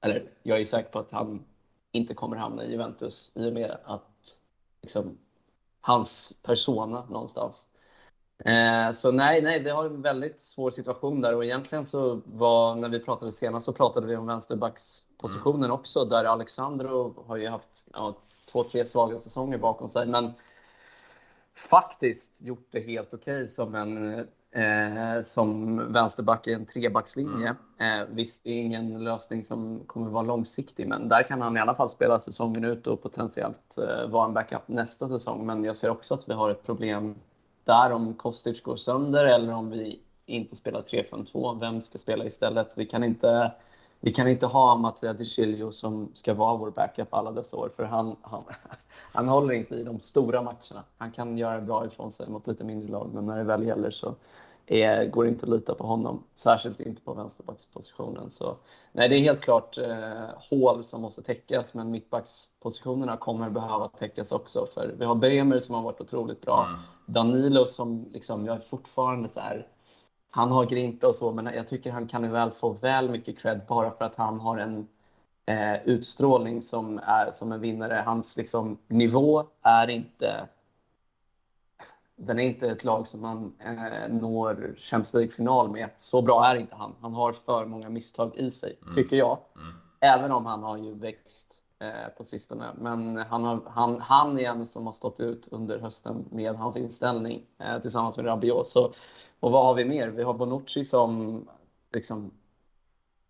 [0.00, 1.44] Eller jag är säker på att han
[1.92, 4.36] inte kommer hamna i Juventus i och med att
[4.82, 5.18] liksom,
[5.80, 7.66] hans persona någonstans.
[8.44, 12.74] Eh, så nej, nej, vi har en väldigt svår situation där och egentligen så var,
[12.74, 15.74] när vi pratade senast så pratade vi om vänsterbackspositionen mm.
[15.74, 18.16] också där Alexandro har ju haft ja,
[18.52, 20.06] två, tre svaga säsonger bakom sig.
[20.06, 20.32] Men
[21.54, 27.56] faktiskt gjort det helt okej okay som en eh, som vänsterback i en trebackslinje.
[27.78, 28.02] Mm.
[28.02, 31.60] Eh, visst, det är ingen lösning som kommer vara långsiktig, men där kan han i
[31.60, 35.46] alla fall spela säsongen ut och potentiellt eh, vara en backup nästa säsong.
[35.46, 37.14] Men jag ser också att vi har ett problem
[37.64, 41.60] där om Kostic går sönder eller om vi inte spelar 3-5-2.
[41.60, 42.72] Vem ska spela istället?
[42.74, 43.52] Vi kan inte
[44.00, 47.84] vi kan inte ha Mattia Di som ska vara vår backup alla dessa år, för
[47.84, 48.42] han, han,
[49.12, 50.84] han håller inte i de stora matcherna.
[50.98, 53.90] Han kan göra bra ifrån sig mot lite mindre lag, men när det väl gäller
[53.90, 54.14] så
[54.66, 56.24] är, går det inte att lita på honom.
[56.34, 58.30] Särskilt inte på vänsterbackspositionen.
[58.30, 58.56] Så,
[58.92, 64.32] nej, det är helt klart eh, hål som måste täckas, men mittbackspositionerna kommer behöva täckas
[64.32, 64.66] också.
[64.74, 66.66] För vi har Bremer som har varit otroligt bra.
[66.68, 66.80] Mm.
[67.06, 69.66] Danilo som liksom, jag är fortfarande så här,
[70.30, 73.60] han har grinta och så, men jag tycker han kan väl få väl mycket cred
[73.68, 74.88] bara för att han har en
[75.46, 78.02] eh, utstrålning som är som en vinnare.
[78.06, 80.48] Hans liksom, nivå är inte...
[82.16, 85.88] Den är inte ett lag som man eh, når Champions League-final med.
[85.98, 86.94] Så bra är inte han.
[87.00, 88.94] Han har för många misstag i sig, mm.
[88.94, 89.38] tycker jag.
[89.56, 89.74] Mm.
[90.00, 91.46] Även om han har ju växt
[91.78, 92.64] eh, på sistone.
[92.78, 96.76] Men han, har, han, han är en som har stått ut under hösten med hans
[96.76, 98.68] inställning eh, tillsammans med Rabiot.
[98.68, 98.92] Så
[99.40, 100.08] och vad har vi mer?
[100.08, 101.48] Vi har Bonucci som
[101.92, 102.30] liksom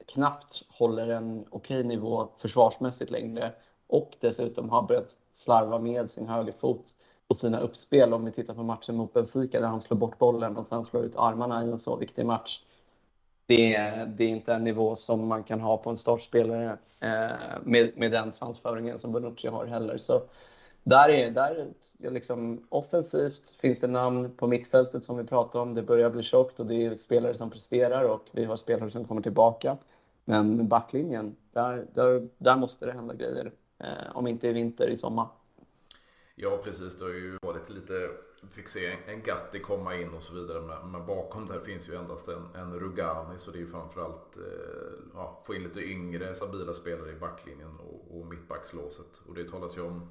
[0.07, 3.53] knappt håller en okej nivå försvarsmässigt längre
[3.87, 6.85] och dessutom har börjat slarva med sin högerfot
[7.27, 8.15] och sina uppspel.
[8.15, 11.05] Om vi tittar på matchen mot Benfica där han slår bort bollen och sen slår
[11.05, 12.61] ut armarna i en så viktig match.
[13.47, 17.31] Det är, det är inte en nivå som man kan ha på en startspelare eh,
[17.63, 19.99] med, med den svansföringen som Bonucci har heller.
[19.99, 20.23] Så
[20.83, 25.75] där är, där är liksom, offensivt finns det namn på mittfältet som vi pratade om.
[25.75, 29.05] Det börjar bli tjockt och det är spelare som presterar och vi har spelare som
[29.05, 29.77] kommer tillbaka.
[30.25, 33.53] Men backlinjen, där, där, där måste det hända grejer.
[33.79, 35.27] Eh, om inte i vinter, i sommar.
[36.35, 38.11] Ja precis, det har ju varit lite,
[38.51, 40.61] fick se en Gatti komma in och så vidare.
[40.61, 43.39] Men, men bakom där finns ju endast en, en Rugani.
[43.39, 44.43] Så det är ju framförallt eh,
[45.15, 49.21] ja, få in lite yngre stabila spelare i backlinjen och, och mittbackslåset.
[49.27, 50.09] Och det talas ju om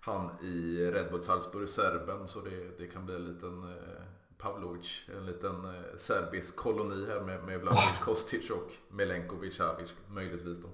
[0.00, 2.26] han i Red Bull Salzburg, serben.
[2.26, 4.02] Så det, det kan bli en liten eh,
[4.38, 10.58] Pavlovic, en liten eh, serbisk koloni här med, med Vlahovic, Kostic och Milenkovic, Savic möjligtvis
[10.62, 10.68] då.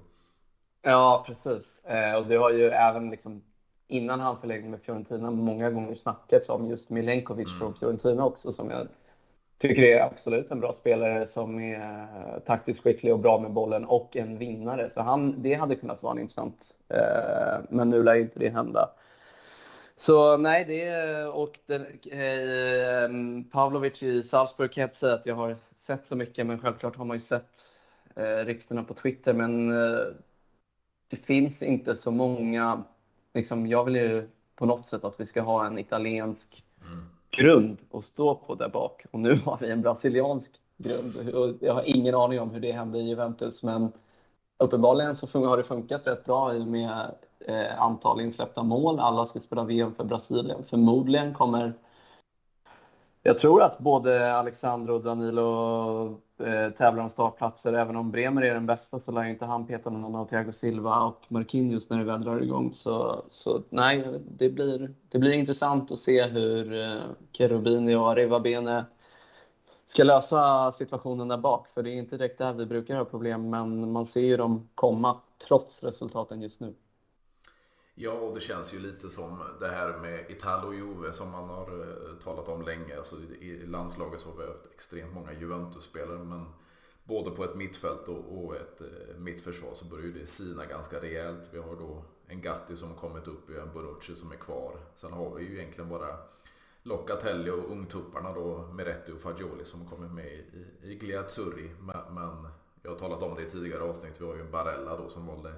[0.83, 1.85] Ja, precis.
[1.85, 3.43] Eh, och det har ju även liksom
[3.87, 7.59] innan han förlängde med Fiorentina många gånger snackats om just Milenkovic mm.
[7.59, 8.89] från Fiorentina också som jag
[9.59, 12.07] tycker är absolut en bra spelare som är
[12.47, 14.91] taktiskt skicklig och bra med bollen och en vinnare.
[14.91, 18.91] Så han, det hade kunnat vara en intressant, eh, men nu lär inte det hända.
[19.97, 25.27] Så nej, det är, och den, eh, Pavlovic i Salzburg kan jag inte säga att
[25.27, 27.67] jag har sett så mycket, men självklart har man ju sett
[28.17, 29.35] eh, ryktena på Twitter.
[29.35, 30.05] Men eh,
[31.09, 32.83] det finns inte så många
[33.35, 37.05] liksom, jag vill ju på något sätt att vi ska ha en italiensk mm.
[37.31, 39.07] grund att stå på där bak.
[39.11, 41.59] Och nu har vi en brasiliansk grund.
[41.61, 43.93] Jag har ingen aning om hur det händer i Juventus, men
[44.59, 49.01] uppenbarligen så har det funkat rätt bra i och med eh, antal insläppta mål.
[49.01, 50.65] Alla ska spela VM för Brasilien.
[50.71, 51.73] Förmodligen kommer
[53.27, 57.73] jag tror att både Alexander och Danilo eh, tävlar om startplatser.
[57.73, 61.01] Även om Bremer är den bästa så lär inte han peta någon av Thiago Silva
[61.01, 62.75] och Marquinhos när det väl drar igång.
[62.75, 67.01] Så, så nej, det blir, det blir intressant att se hur eh,
[67.33, 68.85] Cherubini och Arrivabene
[69.87, 71.69] ska lösa situationen där bak.
[71.75, 74.69] För det är inte direkt där vi brukar ha problem, men man ser ju dem
[74.75, 76.75] komma trots resultaten just nu.
[77.97, 81.49] Ja, och det känns ju lite som det här med Italo och Juve som man
[81.49, 82.97] har eh, talat om länge.
[82.97, 86.25] Alltså, I landslaget så har vi haft extremt många Juventus-spelare.
[86.25, 86.47] Men
[87.05, 91.49] både på ett mittfält och, ett eh, mittförsvar så börjar ju det sina ganska rejält.
[91.53, 94.37] Vi har då en Gatti som har kommit upp, vi har en Bonucci som är
[94.37, 94.81] kvar.
[94.95, 96.19] Sen har vi ju egentligen bara
[96.83, 101.71] Locatelli och ungtupparna då, Meretti och Fagioli som kommer med i, i Gliazzurri.
[101.81, 102.49] Men, men
[102.83, 105.27] jag har talat om det i tidigare avsnitt, vi har ju en Barella då som
[105.27, 105.55] valde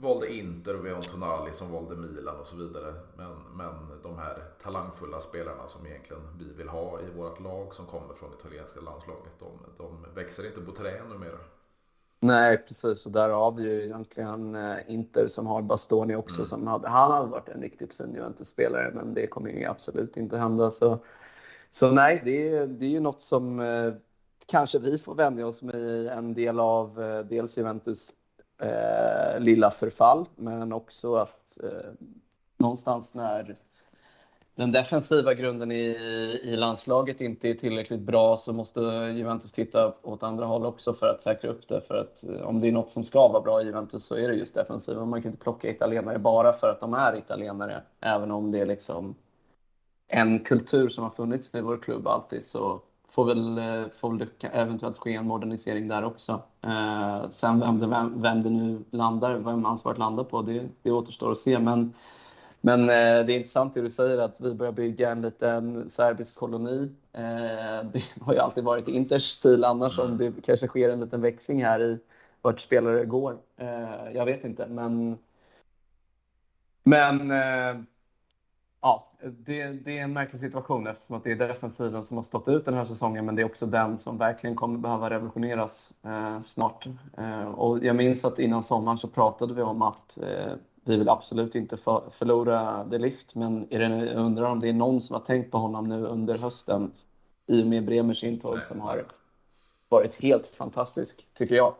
[0.00, 2.94] valde Inter och vi har en Tonali som valde Milan och så vidare.
[3.16, 7.86] Men, men de här talangfulla spelarna som egentligen vi vill ha i vårt lag som
[7.86, 11.38] kommer från italienska landslaget, de, de växer inte på trä numera.
[12.20, 13.06] Nej, precis.
[13.06, 16.38] Och där har vi ju egentligen eh, Inter som har Bastoni också.
[16.38, 16.46] Mm.
[16.46, 20.38] Som hade, han hade varit en riktigt fin Juventus-spelare, men det kommer ju absolut inte
[20.38, 20.70] hända.
[20.70, 20.98] Så,
[21.70, 23.92] så nej, det är, det är ju något som eh,
[24.46, 28.12] kanske vi får vänja oss med en del av eh, dels Juventus
[28.60, 31.90] eh, lilla förfall, men också att eh,
[32.56, 33.56] någonstans när
[34.54, 35.84] den defensiva grunden i,
[36.44, 38.80] i landslaget inte är tillräckligt bra så måste
[39.14, 41.80] Juventus titta åt andra håll också för att säkra upp det.
[41.80, 44.28] För att eh, om det är något som ska vara bra i Juventus så är
[44.28, 45.08] det just defensiven.
[45.08, 48.66] Man kan inte plocka italienare bara för att de är italienare, även om det är
[48.66, 49.14] liksom
[50.08, 52.44] en kultur som har funnits i vår klubb alltid.
[52.44, 56.42] Så får väl, eh, får väl eventuellt ske en modernisering där också.
[56.62, 60.90] Eh, sen vem det, vem, vem det nu landar, vem ansvaret landar på, det, det
[60.90, 61.58] återstår att se.
[61.58, 61.94] Men,
[62.60, 62.86] men eh,
[63.26, 66.88] det är intressant det du säger att vi börjar bygga en liten serbisk koloni.
[67.12, 71.20] Eh, det har ju alltid varit Inters stil annars om det kanske sker en liten
[71.20, 71.98] växling här i
[72.42, 73.38] vart spelare går.
[73.56, 75.18] Eh, jag vet inte, men
[76.82, 77.82] men eh,
[79.22, 82.64] det, det, är en märklig situation eftersom att det är defensiven som har stått ut
[82.64, 86.86] den här säsongen men det är också den som verkligen kommer behöva revolutioneras eh, snart.
[87.18, 90.52] Eh, och jag minns att innan sommaren så pratade vi om att eh,
[90.84, 94.68] vi vill absolut inte för, förlora de Ligt men är det, jag undrar om det
[94.68, 96.92] är någon som har tänkt på honom nu under hösten
[97.46, 99.04] i och med Bremers intåg som har
[99.88, 101.74] varit helt fantastisk, tycker jag.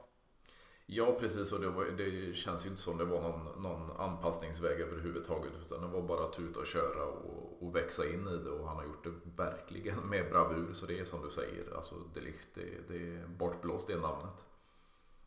[0.93, 4.81] Ja precis och det, var, det, känns ju inte som det var någon, någon anpassningsväg
[4.81, 8.51] överhuvudtaget utan det var bara att tuta och köra och, och, växa in i det
[8.51, 11.95] och han har gjort det verkligen med bravur så det är som du säger, alltså
[12.15, 12.21] det,
[12.55, 14.45] det, det är bortblåst det namnet.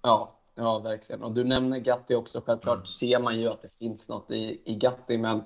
[0.01, 2.87] Ja, ja verkligen och du nämner Gatti också, självklart mm.
[2.87, 5.41] ser man ju att det finns något i, i Gatti men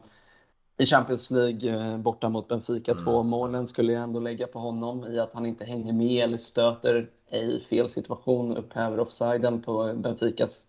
[0.77, 3.03] i Champions League eh, borta mot Benfica, mm.
[3.03, 6.38] två målen skulle jag ändå lägga på honom i att han inte hänger med eller
[6.38, 10.63] stöter i fel situation, upphäver offsiden på Benficas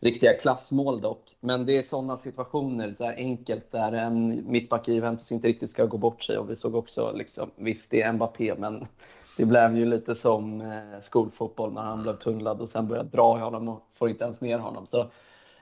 [0.00, 1.36] riktiga klassmål dock.
[1.40, 5.70] Men det är sådana situationer, så här enkelt, där en mittback i Juventus inte riktigt
[5.70, 6.38] ska gå bort sig.
[6.38, 8.86] Och vi såg också, liksom, visst det är Mbappé, men
[9.36, 13.38] det blev ju lite som eh, skolfotboll när han blev tunnlad och sen började dra
[13.38, 14.86] i honom och får inte ens ner honom.
[14.86, 15.06] Så,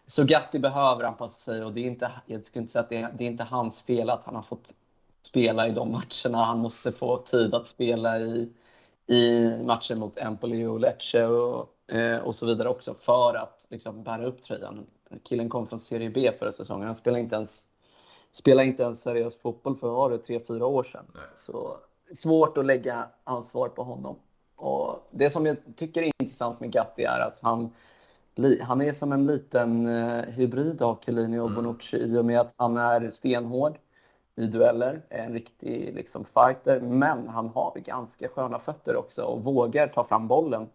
[0.06, 2.96] så Gatti behöver anpassa sig och det är inte, jag skulle inte säga att det
[2.96, 4.72] är, det är inte hans fel att han har fått
[5.22, 6.44] spela i de matcherna.
[6.44, 8.52] Han måste få tid att spela i
[9.08, 14.02] i matcher mot Empoli och Lecce och, eh, och så vidare också för att liksom,
[14.02, 14.86] bära upp tröjan.
[15.22, 16.86] Killen kom från Serie B förra säsongen.
[16.86, 17.62] Han spelade inte ens,
[18.32, 21.04] spelade inte ens seriös fotboll för var det, tre, fyra år sedan.
[21.14, 21.22] Nej.
[21.36, 21.76] Så
[22.22, 24.16] svårt att lägga ansvar på honom.
[24.56, 27.70] Och det som jag tycker är intressant med Gatti är att han,
[28.60, 31.54] han är som en liten eh, hybrid av Chiellini och mm.
[31.54, 33.78] Bonucci i och med att han är stenhård
[34.38, 39.44] i dueller, är en riktig liksom, fighter, men han har ganska sköna fötter också och
[39.44, 40.68] vågar ta fram bollen.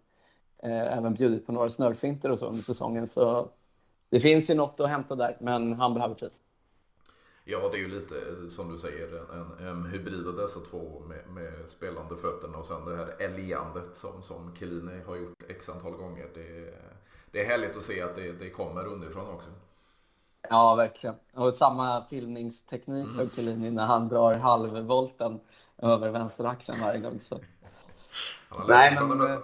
[0.64, 3.08] Eh, även bjudit på några snörfinter och så under säsongen.
[3.08, 3.50] Så
[4.10, 6.32] det finns ju något att hämta där, men han behöver tid.
[7.46, 8.16] Ja, det är ju lite
[8.50, 12.86] som du säger en, en hybrid av dessa två med, med spelande fötterna och sen
[12.86, 16.28] det här älgandet som, som Chiellini har gjort x antal gånger.
[16.34, 16.74] Det,
[17.32, 19.50] det är härligt att se att det, det kommer underifrån också.
[20.50, 21.16] Ja, verkligen.
[21.34, 23.18] Och samma filmningsteknik mm.
[23.18, 25.40] som Chiellini när han drar halvvolten
[25.78, 27.20] över vänsteraxeln varje gång.
[27.30, 27.40] Så.
[28.98, 29.42] Från det bästa.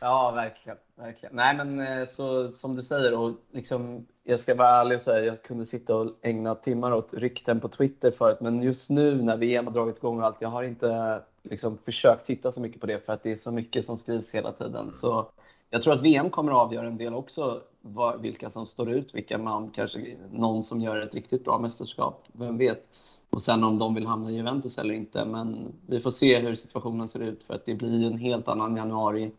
[0.00, 0.78] Ja, verkligen.
[0.96, 1.36] verkligen.
[1.36, 5.24] Nej, men eh, så, som du säger, och liksom, jag ska vara ärlig och säga
[5.24, 9.36] jag kunde sitta och ägna timmar åt rykten på Twitter förut, men just nu när
[9.36, 12.86] VM har dragit igång och allt, jag har inte liksom, försökt titta så mycket på
[12.86, 14.94] det för att det är så mycket som skrivs hela tiden.
[14.94, 15.30] Så
[15.70, 17.62] jag tror att VM kommer att avgöra en del också,
[17.94, 22.26] vad, vilka som står ut, vilka man kanske, någon som gör ett riktigt bra mästerskap,
[22.32, 22.88] vem vet?
[23.30, 25.24] Och sen om de vill hamna i Juventus eller inte.
[25.24, 28.76] Men vi får se hur situationen ser ut för att det blir en helt annan
[28.76, 29.32] januari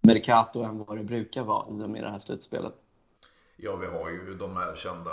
[0.00, 2.74] Mercato än vad det brukar vara i och med det här slutspelet.
[3.56, 5.10] Ja, vi har ju de här kända,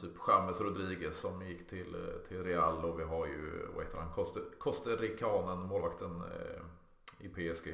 [0.00, 1.96] typ James Rodriguez som gick till,
[2.28, 4.12] till Real och vi har ju, vad heter han,
[4.58, 4.90] Costa,
[5.54, 7.68] målvakten eh, i PSG.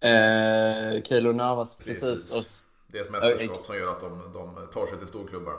[0.00, 2.00] Eh, Keylor Navas, precis.
[2.00, 2.62] precis.
[2.92, 5.54] Det är ett mästerskap som gör att de, de tar sig till storklubbar.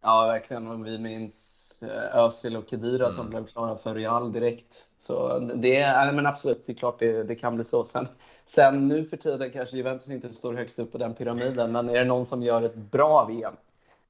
[0.00, 0.66] Ja, verkligen.
[0.66, 3.16] Och vi minns eh, Özil och Kedira mm.
[3.16, 4.84] som blev klara för Real direkt.
[4.98, 7.84] Så det är, men absolut, det är klart det, det kan bli så.
[7.84, 8.08] Sen,
[8.46, 11.94] sen nu för tiden kanske Juventus inte står högst upp på den pyramiden, men är
[11.94, 13.54] det någon som gör ett bra VM,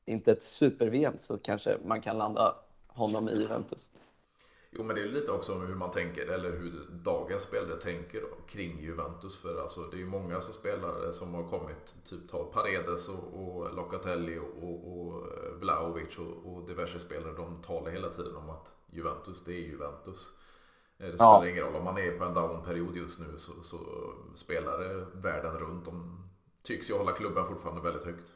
[0.04, 2.54] inte ett super-VM, så kanske man kan landa
[2.86, 3.78] honom i Juventus.
[4.78, 8.22] Jo men det är lite också om hur man tänker eller hur dagens spelare tänker
[8.48, 9.36] kring Juventus.
[9.36, 13.24] För alltså, det är ju många som spelare som har kommit, typ ta Paredes och,
[13.34, 15.26] och Locatelli och, och, och
[15.60, 17.32] Vlahovic och, och diverse spelare.
[17.36, 20.32] De talar hela tiden om att Juventus, det är Juventus.
[20.98, 21.48] Eh, det spelar ja.
[21.48, 23.78] ingen roll om man är på en downperiod just nu så, så
[24.34, 26.24] spelare världen runt de
[26.62, 28.32] tycks ju hålla klubben fortfarande väldigt högt.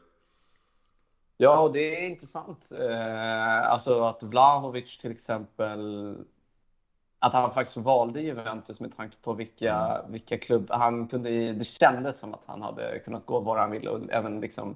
[1.37, 2.71] Ja, och det är intressant.
[2.71, 6.15] Eh, alltså att Vlahovic till exempel,
[7.23, 12.19] att han faktiskt valde Juventus med tanke på vilka, vilka klubbar han kunde, det kändes
[12.19, 14.75] som att han hade kunnat gå var han ville och även liksom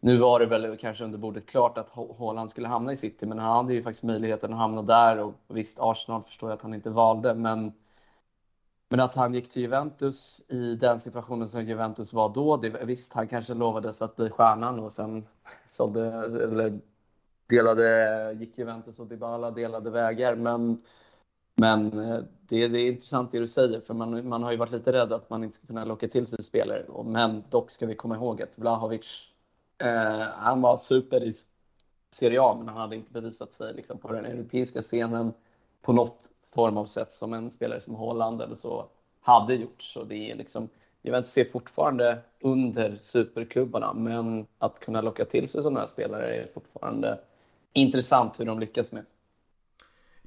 [0.00, 3.38] nu var det väl kanske under bordet klart att Haaland skulle hamna i City, men
[3.38, 6.74] han hade ju faktiskt möjligheten att hamna där och visst, Arsenal förstår jag att han
[6.74, 7.72] inte valde, men
[8.88, 13.12] men att han gick till Juventus i den situationen som Juventus var då, det, visst
[13.12, 15.26] han kanske lovades att bli stjärnan och sen
[15.70, 16.06] sålde,
[16.44, 16.80] eller
[17.48, 20.36] delade, gick Juventus och Dybala delade vägar.
[20.36, 20.82] Men,
[21.60, 22.18] men eh,
[22.48, 25.12] det, det är intressant det du säger, för man, man har ju varit lite rädd
[25.12, 26.86] att man inte ska kunna locka till sig spelare.
[27.04, 29.06] Men dock ska vi komma ihåg att Vlahovic,
[29.78, 31.34] eh, han var super i
[32.10, 35.32] Serie A, men han hade inte bevisat sig liksom, på den europeiska scenen
[35.82, 38.88] på något form av sätt som en spelare som Holland eller så
[39.20, 39.82] hade gjort.
[39.82, 40.68] Så det är liksom,
[41.02, 46.46] Juventus ser fortfarande under superklubbarna, men att kunna locka till sig sådana här spelare är
[46.54, 47.18] fortfarande
[47.72, 49.04] intressant hur de lyckas med.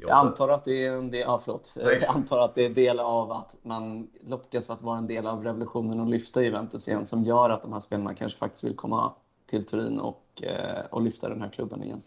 [0.02, 1.72] Jag antar att det är en del, ja, förlåt.
[1.74, 5.44] Jag antar att det är del av att man lockas att vara en del av
[5.44, 9.14] revolutionen och lyfta Juventus igen som gör att de här spelarna kanske faktiskt vill komma
[9.50, 12.02] till Turin och, eh, och lyfta den här klubben igen.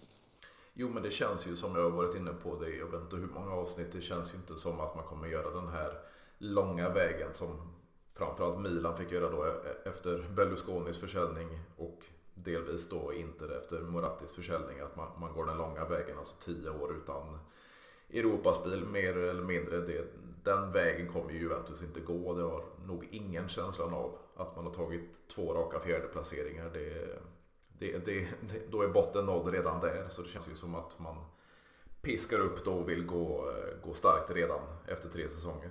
[0.75, 3.17] Jo men det känns ju som jag har varit inne på det, jag vet inte
[3.17, 5.93] hur många avsnitt, det känns ju inte som att man kommer göra den här
[6.39, 7.49] långa vägen som
[8.15, 11.99] framförallt Milan fick göra då e- efter Berlusconis försäljning och
[12.35, 14.81] delvis då Inter efter Morattis försäljning.
[14.81, 17.39] Att man, man går den långa vägen, alltså tio år utan
[18.11, 19.81] Europaspel mer eller mindre.
[19.81, 20.05] Det,
[20.45, 22.35] den vägen kommer Juventus inte gå.
[22.35, 26.71] Det har nog ingen känslan av att man har tagit två raka fjärdeplaceringar.
[26.73, 27.19] Det,
[27.79, 30.07] det, det, det, då är botten nådd redan där.
[30.09, 31.17] Så det känns ju som att man
[32.03, 33.51] piskar upp då och vill gå,
[33.85, 35.71] gå starkt redan efter tre säsonger.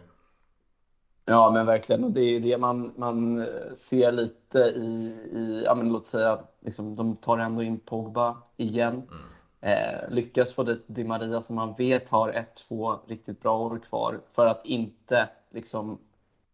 [1.26, 2.04] Ja, men verkligen.
[2.04, 6.96] Och det är det man, man ser lite i, i ja, men låt säga, liksom,
[6.96, 8.94] de tar ändå in Pogba igen.
[8.94, 9.24] Mm.
[9.66, 13.80] Eh, lyckas få dit Di Maria som man vet har ett, två riktigt bra år
[13.90, 15.98] kvar för att inte, liksom,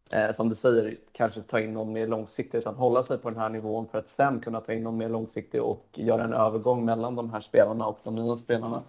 [0.09, 3.39] eh, som du säger, kanske ta in någon mer långsiktig utan hålla sig på den
[3.39, 6.85] här nivån för att sen kunna ta in någon mer långsiktig och göra en övergång
[6.85, 8.81] mellan de här spelarna och de nya spelarna.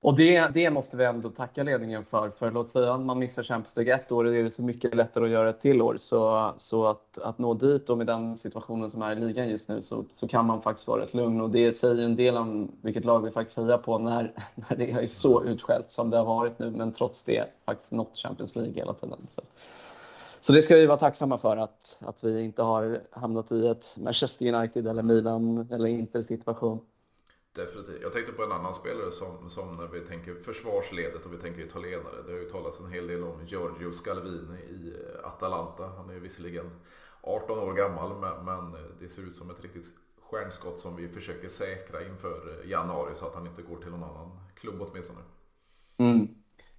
[0.00, 2.30] Och det, det måste vi ändå tacka ledningen för.
[2.30, 5.24] För låt säga att man missar Champions League ett år, är det så mycket lättare
[5.24, 5.96] att göra ett till år.
[5.96, 9.68] Så, så att, att nå dit och med den situationen som är i ligan just
[9.68, 11.40] nu så, så kan man faktiskt vara rätt lugn.
[11.40, 14.90] Och det säger en del om vilket lag vi faktiskt hejar på när, när det
[14.90, 16.70] är så utskällt som det har varit nu.
[16.70, 19.26] Men trots det faktiskt nått Champions League hela tiden.
[19.34, 19.42] Så.
[20.40, 23.94] Så det ska vi vara tacksamma för att, att vi inte har hamnat i ett
[23.96, 26.80] Manchester United eller Milan eller Inter-situation.
[27.58, 28.02] Definitivt.
[28.02, 31.62] Jag tänkte på en annan spelare som, som när vi tänker försvarsledet och vi tänker
[31.62, 32.22] italienare.
[32.26, 34.94] Det har ju talats en hel del om Giorgio Scalvini i
[35.24, 35.86] Atalanta.
[35.96, 36.70] Han är ju visserligen
[37.20, 38.10] 18 år gammal
[38.44, 39.86] men, det ser ut som ett riktigt
[40.20, 44.30] stjärnskott som vi försöker säkra inför januari så att han inte går till någon annan
[44.54, 45.20] klubb åtminstone.
[45.96, 46.28] Mm.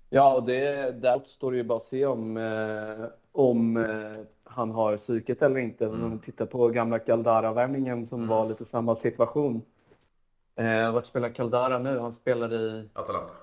[0.10, 4.72] Ja, och det, där står det ju bara att se om, eh, om eh, han
[4.72, 5.86] har psyket eller inte.
[5.86, 6.04] Mm.
[6.04, 8.30] Om man tittar på gamla Galdara-värvningen som mm.
[8.30, 9.62] var lite samma situation.
[10.60, 11.99] Eh, vart spelar Caldara nu?
[11.99, 12.89] Han spelar i...
[12.93, 13.34] Atalanta.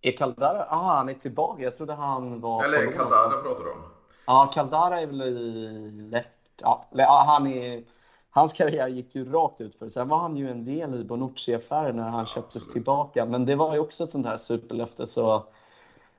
[0.00, 0.66] Är Caldara?
[0.68, 1.62] Ah, han är tillbaka.
[1.62, 2.64] Jag trodde han var...
[2.64, 3.82] Eller Caldara pratar du om.
[4.26, 6.26] Ja, Caldara är väl lätt.
[6.56, 7.84] Ja, han är,
[8.30, 11.96] hans karriär gick ju rakt ut för Sen var han ju en del i Bonucci-affären
[11.96, 12.72] när han ja, köptes absolut.
[12.72, 13.26] tillbaka.
[13.26, 15.06] Men det var ju också ett sånt här superlöfte.
[15.06, 15.46] Så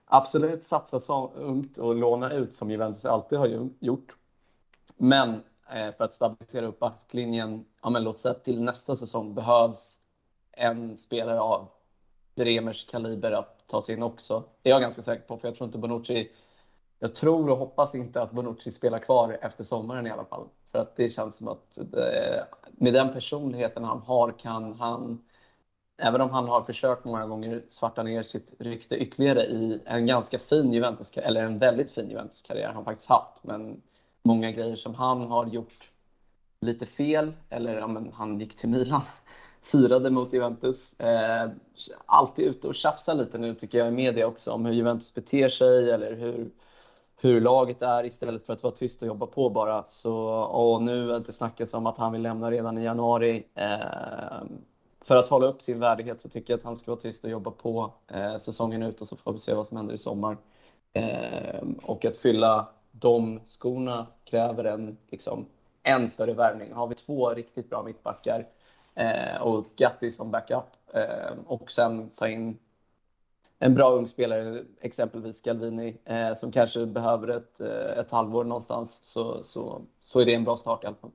[0.05, 4.16] absolut satsa så ungt och låna ut som Juventus alltid har gjort.
[4.97, 5.43] Men
[5.74, 9.99] Eh, för att stabilisera upp backlinjen, ja, men låt säga till nästa säsong behövs
[10.51, 11.67] en spelare av
[12.36, 14.43] Bremers kaliber att ta sig in också.
[14.61, 16.32] Det är jag ganska säker på, för jag tror inte Bonucci...
[16.99, 20.47] Jag tror och hoppas inte att Bonucci spelar kvar efter sommaren i alla fall.
[20.71, 25.24] För att det känns som att det, med den personligheten han har kan han,
[25.97, 30.39] även om han har försökt många gånger svarta ner sitt rykte ytterligare i en ganska
[30.39, 33.82] fin Juventus, eller en väldigt fin Juventus-karriär han faktiskt haft, men
[34.24, 35.89] många grejer som han har gjort
[36.59, 39.01] lite fel, eller ja, men han gick till Milan
[39.61, 40.99] firade mot Juventus.
[40.99, 41.49] Eh,
[42.05, 45.49] alltid ute och tjafsar lite nu tycker jag i media också om hur Juventus beter
[45.49, 46.51] sig eller hur,
[47.21, 49.84] hur laget är istället för att vara tyst och jobba på bara.
[49.84, 53.43] Så, och nu att det snackas om att han vill lämna redan i januari.
[53.55, 54.43] Eh,
[55.05, 57.30] för att hålla upp sin värdighet så tycker jag att han ska vara tyst och
[57.30, 60.38] jobba på eh, säsongen ut och så får vi se vad som händer i sommar.
[60.93, 65.46] Eh, och att fylla de skorna kräver en, liksom,
[65.84, 66.74] en större värvning.
[66.74, 68.48] Har vi två riktigt bra mittbackar
[68.96, 72.58] eh, och Gatti som backup eh, och sen ta in
[73.60, 79.00] en bra ung spelare, exempelvis Galvini, eh, som kanske behöver ett, eh, ett halvår någonstans,
[79.02, 81.12] så, så, så är det en bra start i alla fall.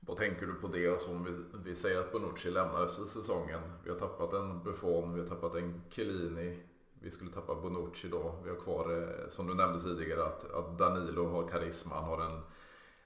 [0.00, 0.92] Vad tänker du på det?
[0.92, 1.30] Alltså om vi,
[1.70, 3.60] vi säger att Bonucci lämnar efter säsongen.
[3.84, 6.58] Vi har tappat en Buffon, vi har tappat en Chiellini.
[7.02, 8.34] Vi skulle tappa Bonucci då.
[8.44, 11.94] Vi har kvar, eh, som du nämnde tidigare, att, att Danilo har karisma.
[11.94, 12.42] Han har en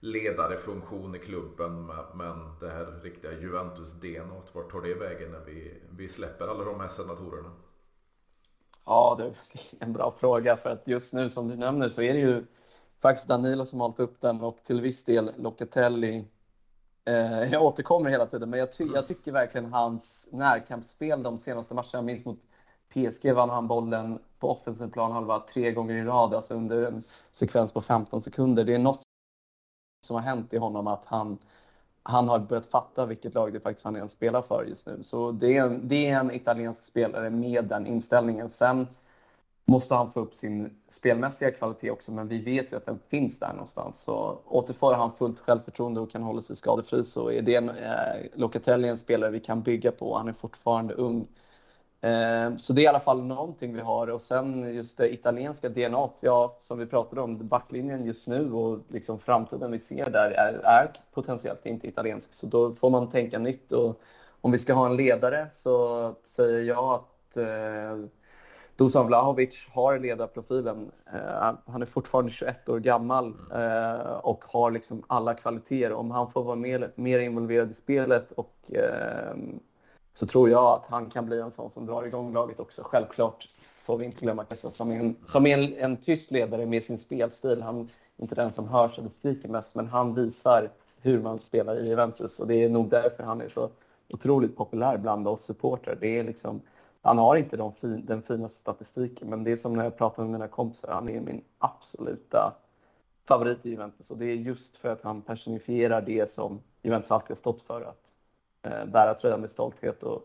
[0.00, 1.92] ledarefunktion i klubben.
[2.14, 6.80] Men det här riktiga Juventus-DNA, vart tar det vägen när vi, vi släpper alla de
[6.80, 7.50] här senatorerna?
[8.84, 9.34] Ja, det är
[9.84, 12.46] en bra fråga för att just nu som du nämner så är det ju
[13.00, 16.24] faktiskt Danilo som har hållit upp den och till viss del Locatelli.
[17.04, 21.74] Eh, jag återkommer hela tiden, men jag, ty jag tycker verkligen hans närkampsspel de senaste
[21.74, 22.38] matcherna, minst mot
[22.96, 27.72] PSG vann han bollen på offensiv planhalva tre gånger i rad, alltså under en sekvens
[27.72, 28.64] på 15 sekunder.
[28.64, 29.02] Det är något
[30.06, 31.38] som har hänt i honom att han,
[32.02, 35.02] han har börjat fatta vilket lag det faktiskt han är spelar för just nu.
[35.02, 38.48] Så det är, en, det är en italiensk spelare med den inställningen.
[38.48, 38.86] Sen
[39.64, 43.38] måste han få upp sin spelmässiga kvalitet också, men vi vet ju att den finns
[43.38, 44.02] där någonstans.
[44.02, 48.26] Så återfår han fullt självförtroende och kan hålla sig skadefri så är det en eh,
[48.34, 50.16] Locatelli en spelare vi kan bygga på.
[50.16, 51.26] Han är fortfarande ung.
[52.00, 55.68] Eh, så det är i alla fall någonting vi har och sen just det italienska
[55.68, 60.30] DNA, ja som vi pratade om, backlinjen just nu och liksom framtiden vi ser där
[60.30, 62.34] är, är potentiellt inte italiensk.
[62.34, 64.00] Så då får man tänka nytt och
[64.40, 68.08] om vi ska ha en ledare så säger jag att eh,
[68.76, 70.90] Dusan Vlahovic har ledarprofilen.
[71.12, 75.92] Eh, han är fortfarande 21 år gammal eh, och har liksom alla kvaliteter.
[75.92, 79.36] Om han får vara mer, mer involverad i spelet och eh,
[80.18, 82.82] så tror jag att han kan bli en sån som drar igång laget också.
[82.84, 83.48] Självklart
[83.84, 86.82] får vi inte glömma Kessa som är, en, som är en, en tyst ledare med
[86.82, 87.62] sin spelstil.
[87.62, 91.76] Han är inte den som hörs eller skriker mest, men han visar hur man spelar
[91.76, 93.70] i Juventus och det är nog därför han är så
[94.08, 95.98] otroligt populär bland oss supportrar.
[96.00, 96.60] Det är liksom,
[97.02, 100.22] han har inte de fin, den finaste statistiken, men det är som när jag pratar
[100.22, 102.54] med mina kompisar, han är min absoluta
[103.28, 107.30] favorit i Juventus och det är just för att han personifierar det som Juventus alltid
[107.30, 107.80] har stått för.
[107.82, 108.05] Att
[108.66, 110.22] Eh, bära tröjan med stolthet och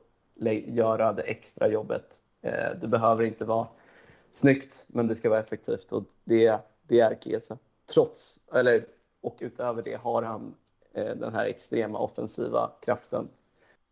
[0.65, 2.05] göra det extra jobbet.
[2.41, 3.67] Eh, det behöver inte vara
[4.33, 7.57] snyggt, men det ska vara effektivt och det, det är Kesa.
[7.93, 8.85] Trots, eller,
[9.21, 10.55] och utöver det har han
[10.93, 13.27] eh, den här extrema offensiva kraften.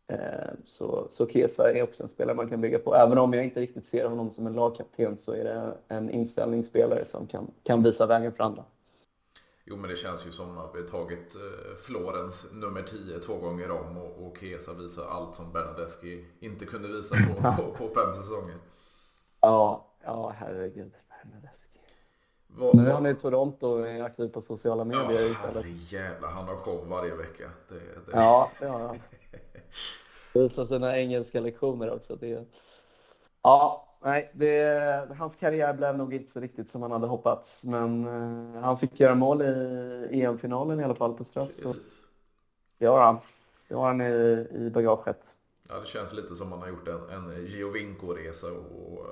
[0.08, 0.18] Eh,
[0.66, 2.96] så, så Kesa är också en spelare man kan bygga på.
[2.96, 7.06] Även om jag inte riktigt ser honom som en lagkapten så är det en inställningsspelare
[7.06, 8.64] som kan, kan visa vägen för andra.
[9.70, 13.72] Jo men det känns ju som att vi tagit eh, Florens nummer 10 två gånger
[13.72, 18.16] om och, och Kesa visar allt som Bernadeschi inte kunde visa på, på, på fem
[18.16, 18.56] säsonger.
[19.42, 20.92] Ja, ja herregud.
[21.10, 21.70] Bernadeschi.
[22.48, 25.66] Vad, nu är han i Toronto och är aktiv på sociala medier ja, istället.
[25.92, 27.50] Jävlar, han har show varje vecka.
[27.70, 28.12] Det, det...
[28.12, 29.00] Ja, det har han.
[30.34, 32.16] Visar sina engelska lektioner också.
[32.16, 32.46] Det...
[33.42, 37.64] Ja, nej, det, hans karriär blev nog inte så riktigt som han hade hoppats.
[37.64, 41.50] Men uh, han fick göra mål i EM-finalen i alla fall på straff.
[41.54, 41.74] Så
[42.78, 43.18] det har han.
[43.68, 45.20] Det har han i, i bagaget.
[45.70, 49.06] Ja, det känns lite som han har gjort en, en Giovinco-resa och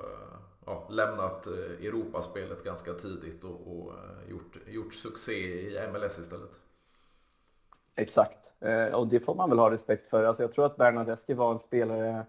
[0.66, 3.94] ja, lämnat uh, Europaspelet ganska tidigt och, och
[4.30, 6.52] gjort, gjort succé i MLS istället.
[8.00, 8.52] Exakt,
[8.94, 10.24] och det får man väl ha respekt för.
[10.24, 12.26] Alltså, jag tror att Bernadeschi var en spelare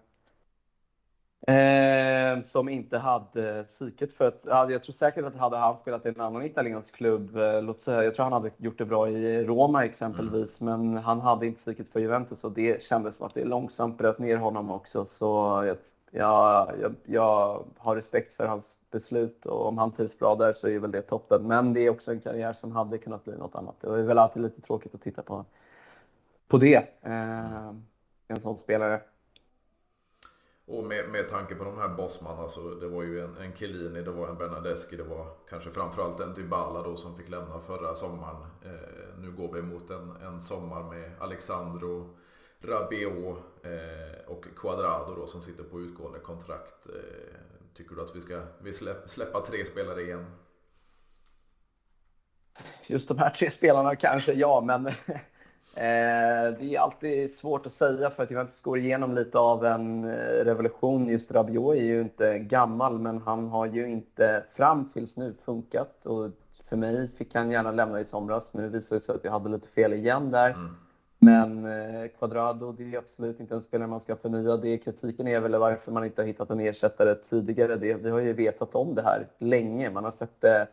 [1.47, 6.05] Eh, som inte hade psyket för att, ja, jag tror säkert att hade han spelat
[6.05, 9.09] i en annan italiensk klubb, eh, låt säga, jag tror han hade gjort det bra
[9.09, 10.93] i Roma exempelvis, mm.
[10.93, 14.19] men han hade inte psyket för Juventus och det kändes som att det långsamt bröt
[14.19, 15.05] ner honom också.
[15.05, 15.25] Så
[15.65, 15.77] jag,
[16.11, 20.67] jag, jag, jag har respekt för hans beslut och om han trivs bra där så
[20.67, 21.47] är väl det toppen.
[21.47, 23.75] Men det är också en karriär som hade kunnat bli något annat.
[23.81, 25.45] Det är väl alltid lite tråkigt att titta på,
[26.47, 26.83] på det.
[27.01, 27.73] Eh,
[28.27, 29.01] en sån spelare.
[30.69, 34.01] Och med, med tanke på de här bossmanna så det var ju en, en Chiellini,
[34.01, 37.95] det var en Bernadeschi, det var kanske framförallt en Dybala då som fick lämna förra
[37.95, 38.41] sommaren.
[38.65, 42.17] Eh, nu går vi mot en, en sommar med Alexandro,
[42.59, 46.87] Rabiot eh, och Quadrado då som sitter på utgående kontrakt.
[46.87, 47.39] Eh,
[47.73, 50.25] tycker du att vi ska vi släpp, släppa tre spelare igen?
[52.87, 54.91] Just de här tre spelarna kanske ja, men
[55.79, 60.45] det är alltid svårt att säga för att Juventus går igenom lite av en eh,
[60.45, 61.07] revolution.
[61.07, 66.05] Just Rabiot är ju inte gammal, men han har ju inte fram tills nu funkat.
[66.05, 66.29] Och
[66.69, 68.53] för mig fick han gärna lämna i somras.
[68.53, 70.49] Nu visar det sig att jag hade lite fel igen där.
[70.49, 70.75] Mm.
[71.19, 74.57] Men eh, Quadrado, det är absolut inte en spelare man ska förnya.
[74.57, 77.75] Det kritiken är väl varför man inte har hittat en ersättare tidigare.
[77.75, 79.89] Det, vi har ju vetat om det här länge.
[79.89, 80.67] Man har sett det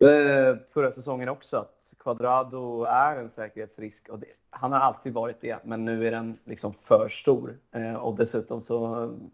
[0.00, 1.66] eh, förra säsongen också.
[1.98, 6.38] Quadrado är en säkerhetsrisk och det, han har alltid varit det, men nu är den
[6.44, 7.58] liksom för stor.
[7.72, 8.86] Eh, och dessutom så,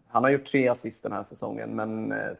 [0.07, 2.31] han har gjort tre assist den här säsongen, men eh,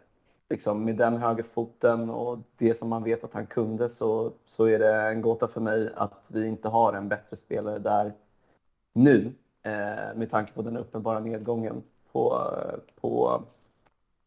[0.50, 4.80] liksom med den högerfoten och det som man vet att han kunde så, så är
[4.80, 8.14] det en gåta för mig att vi inte har en bättre spelare där
[8.94, 13.44] nu, eh, med tanke på den uppenbara nedgången på, eh, på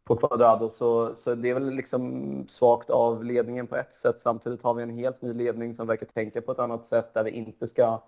[0.08, 0.68] på Quadrado.
[0.68, 4.20] Så, så det är väl liksom svagt av ledningen på ett sätt.
[4.22, 7.24] Samtidigt har vi en helt ny ledning som verkar tänka på ett annat sätt där
[7.24, 8.02] vi inte ska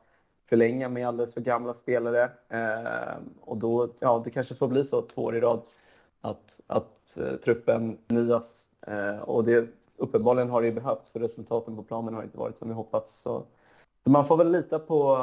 [0.48, 2.22] förlänga med alldeles för gamla spelare.
[2.48, 5.60] Eh, och då, ja, det kanske får bli så två år i rad
[6.20, 8.64] att, att eh, truppen nyas.
[8.86, 12.58] Eh, och det, uppenbarligen har det ju behövts för resultaten på planen har inte varit
[12.58, 13.22] som vi hoppats.
[13.22, 13.44] Så,
[14.04, 15.16] så man får väl lita på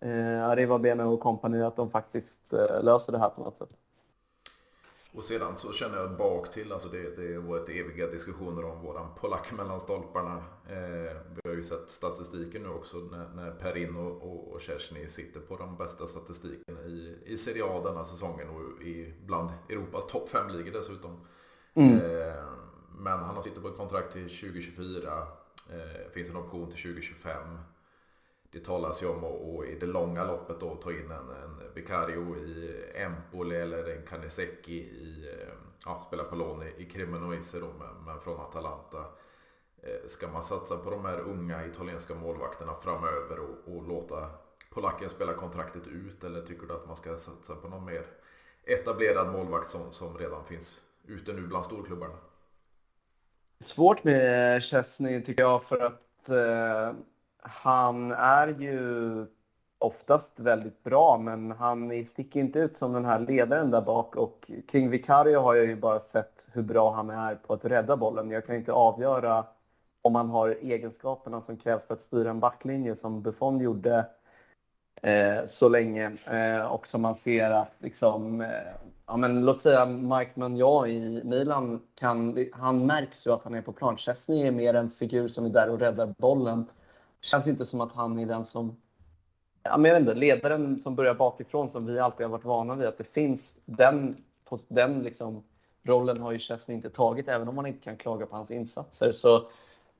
[0.00, 3.56] eh, eh Arriva Bene och kompani att de faktiskt eh, löser det här på något
[3.56, 3.70] sätt.
[5.14, 8.82] Och sedan så känner jag bak till, alltså det, det har varit eviga diskussioner om
[8.82, 10.36] våran polack mellan stolparna.
[10.68, 15.08] Eh, vi har ju sett statistiken nu också när, när Perin och, och, och Kersny
[15.08, 20.06] sitter på de bästa statistiken i, i Serie A denna säsongen och i bland Europas
[20.06, 21.20] topp 5-ligor dessutom.
[21.74, 21.98] Mm.
[21.98, 22.44] Eh,
[22.98, 25.26] men han har sitter på ett kontrakt till 2024.
[25.70, 27.58] Eh, finns en option till 2025
[28.54, 32.36] det talas ju om att i det långa loppet då ta in en, en Vicario
[32.36, 37.66] i Empoli eller en Canesecchi i, eh, ja, spela på lån i, i Cremonese då
[37.78, 38.98] men, men från Atalanta.
[39.82, 44.30] Eh, ska man satsa på de här unga italienska målvakterna framöver och, och låta
[44.70, 48.06] polacken spela kontraktet ut eller tycker du att man ska satsa på någon mer
[48.64, 52.14] etablerad målvakt som, som redan finns ute nu bland storklubbarna?
[53.64, 56.92] Svårt med Chesney tycker jag för att eh
[57.44, 59.26] han är ju
[59.78, 64.16] oftast väldigt bra, men han sticker inte ut som den här ledaren där bak.
[64.16, 67.96] Och kring Vicario har jag ju bara sett hur bra han är på att rädda
[67.96, 68.30] bollen.
[68.30, 69.44] Jag kan inte avgöra
[70.02, 74.06] om han har egenskaperna som krävs för att styra en backlinje som Buffon gjorde
[75.02, 76.12] eh, så länge.
[76.26, 78.48] Eh, och som man ser att liksom, eh,
[79.06, 83.62] ja, men låt säga Mike Mignon i Milan, kan, han märks ju att han är
[83.62, 83.96] på plan.
[83.96, 86.66] Chesney är mer en figur som är där och räddar bollen
[87.24, 88.76] känns inte som att han är den som...
[89.62, 92.74] Ja, men jag vet inte, ledaren som börjar bakifrån som vi alltid har varit vana
[92.74, 92.88] vid.
[92.88, 94.16] Att det finns den,
[94.68, 95.44] den liksom,
[95.82, 99.12] rollen har ju Chesney inte tagit, även om man inte kan klaga på hans insatser.
[99.12, 99.36] Så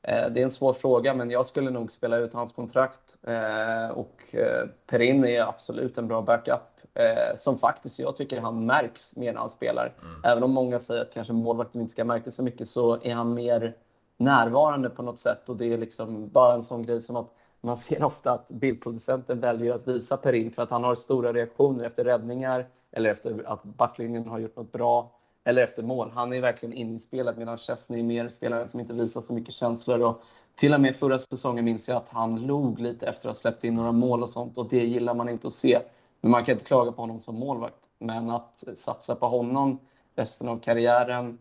[0.03, 3.17] eh, det är en svår fråga, men jag skulle nog spela ut hans kontrakt.
[3.23, 6.75] Eh, och eh, Perin är absolut en bra backup.
[6.95, 9.93] Eh, som faktiskt jag tycker han märks mer när han spelar.
[10.03, 10.21] Mm.
[10.25, 13.35] Även om många säger att kanske målvakten inte ska märka så mycket så är han
[13.35, 13.75] mer
[14.17, 15.49] närvarande på något sätt.
[15.49, 19.41] Och det är liksom bara en sån grej som att man ser ofta att bildproducenten
[19.41, 23.65] väljer att visa Perin för att han har stora reaktioner efter räddningar eller efter att
[23.65, 25.11] backlinjen har gjort något bra
[25.45, 26.11] eller efter mål.
[26.15, 30.03] Han är verkligen inspelad medan Chesney är mer spelaren som inte visar så mycket känslor.
[30.03, 30.23] Och
[30.55, 33.65] till och med förra säsongen minns jag att han log lite efter att ha släppt
[33.65, 35.81] in några mål och sånt och det gillar man inte att se.
[36.21, 37.81] Men man kan inte klaga på honom som målvakt.
[37.99, 39.79] Men att satsa på honom
[40.15, 41.39] resten av karriären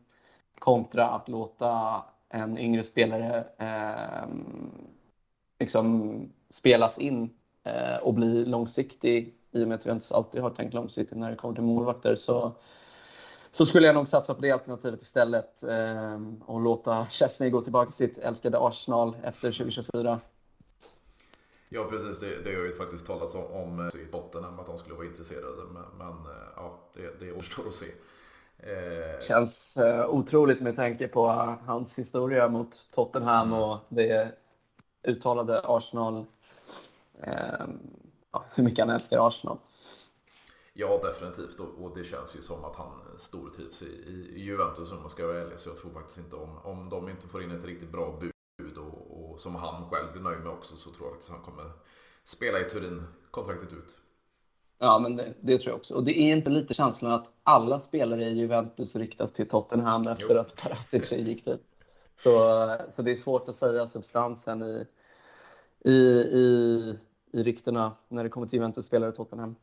[0.60, 2.02] kontra att låta
[2.34, 4.28] en yngre spelare eh,
[5.60, 7.30] liksom spelas in
[7.64, 11.30] eh, och blir långsiktig i och med att vi inte alltid har tänkt långsiktigt när
[11.30, 12.52] det kommer till målvakter så,
[13.52, 17.92] så skulle jag nog satsa på det alternativet istället eh, och låta Chesney gå tillbaka
[17.92, 20.20] till sitt älskade Arsenal efter 2024.
[21.70, 24.78] Ja precis, det, det har ju faktiskt talats om, om eh, i Tottenham att de
[24.78, 25.64] skulle vara intresserade.
[25.74, 27.88] Men, men eh, ja, det, det återstår att se.
[28.64, 29.26] Eh...
[29.28, 31.28] Känns uh, otroligt med tanke på
[31.66, 33.60] hans historia mot Tottenham mm.
[33.60, 34.38] och det
[35.04, 36.26] uttalade Arsenal.
[37.28, 37.68] Uh,
[38.32, 39.58] ja, hur mycket han älskar Arsenal.
[40.74, 41.60] Ja, definitivt.
[41.60, 43.86] Och, och det känns ju som att han stortrivs i,
[44.36, 45.60] i Juventus om man ska vara ärlig.
[45.60, 48.20] Så jag tror faktiskt inte om, om de inte får in ett riktigt bra
[48.58, 51.36] bud och, och som han själv blir nöjd med också så tror jag faktiskt att
[51.36, 51.72] han kommer
[52.24, 54.03] spela i Turin kontraktet ut.
[54.80, 55.94] Ja, men det, det, tror jag också.
[55.94, 60.36] Och det är inte lite känslan att alla spelare i Juventus ryktas till Tottenham efter
[60.36, 60.40] jo.
[60.40, 61.62] att Paratici gick dit.
[62.16, 62.32] Så,
[62.96, 64.86] så det är svårt att säga substansen i,
[65.90, 66.98] i, i,
[67.34, 69.56] i ryktena när det kommer till Juventus-spelare i Tottenham.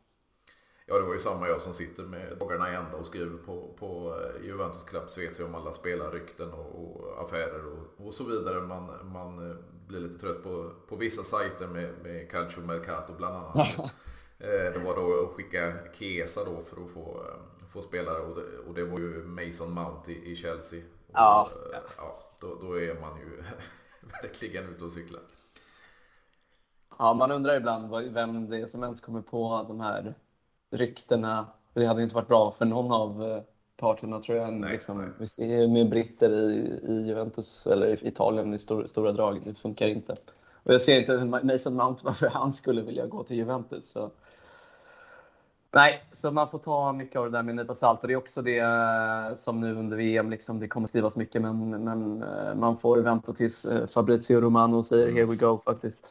[0.86, 3.74] Ja, det var ju samma jag som sitter med dagarna i ända och skriver på,
[3.78, 8.60] på eh, Juventus Club Svezia om alla spelarrykten och, och affärer och, och, så vidare.
[8.60, 9.56] Man, man eh,
[9.86, 13.68] blir lite trött på, på vissa sajter med, med Calcio Mercato bland annat.
[14.40, 17.22] Eh, det var då att skicka Chiesa då för att få,
[17.72, 20.80] få spelare och det, och det var ju Mason Mount i, i Chelsea.
[20.80, 21.50] Och, ja.
[21.96, 23.42] ja då, då, är man ju
[24.22, 25.20] verkligen ute och cyklar.
[26.98, 30.14] Ja, man undrar ibland vem det är som ens kommer på de här
[30.70, 31.46] ryktena.
[31.74, 33.42] Det hade inte varit bra för någon av eh,
[33.76, 34.52] parterna tror jag.
[34.52, 35.08] Nej, liksom, nej.
[35.18, 39.40] Vi ser med britter i, i Juventus eller i Italien i stor, stora drag.
[39.44, 40.16] Det funkar inte.
[40.62, 43.90] Och jag ser inte hur Mason Mount varför han skulle vilja gå till Juventus.
[43.92, 44.10] Så.
[45.72, 48.00] Nej, så man får ta mycket av det där med en nypa salt.
[48.02, 51.42] Och det är också det eh, som nu under VM, liksom, det kommer skrivas mycket
[51.42, 56.08] men, men eh, man får vänta tills eh, Fabrizio Romano säger “Here we go” faktiskt.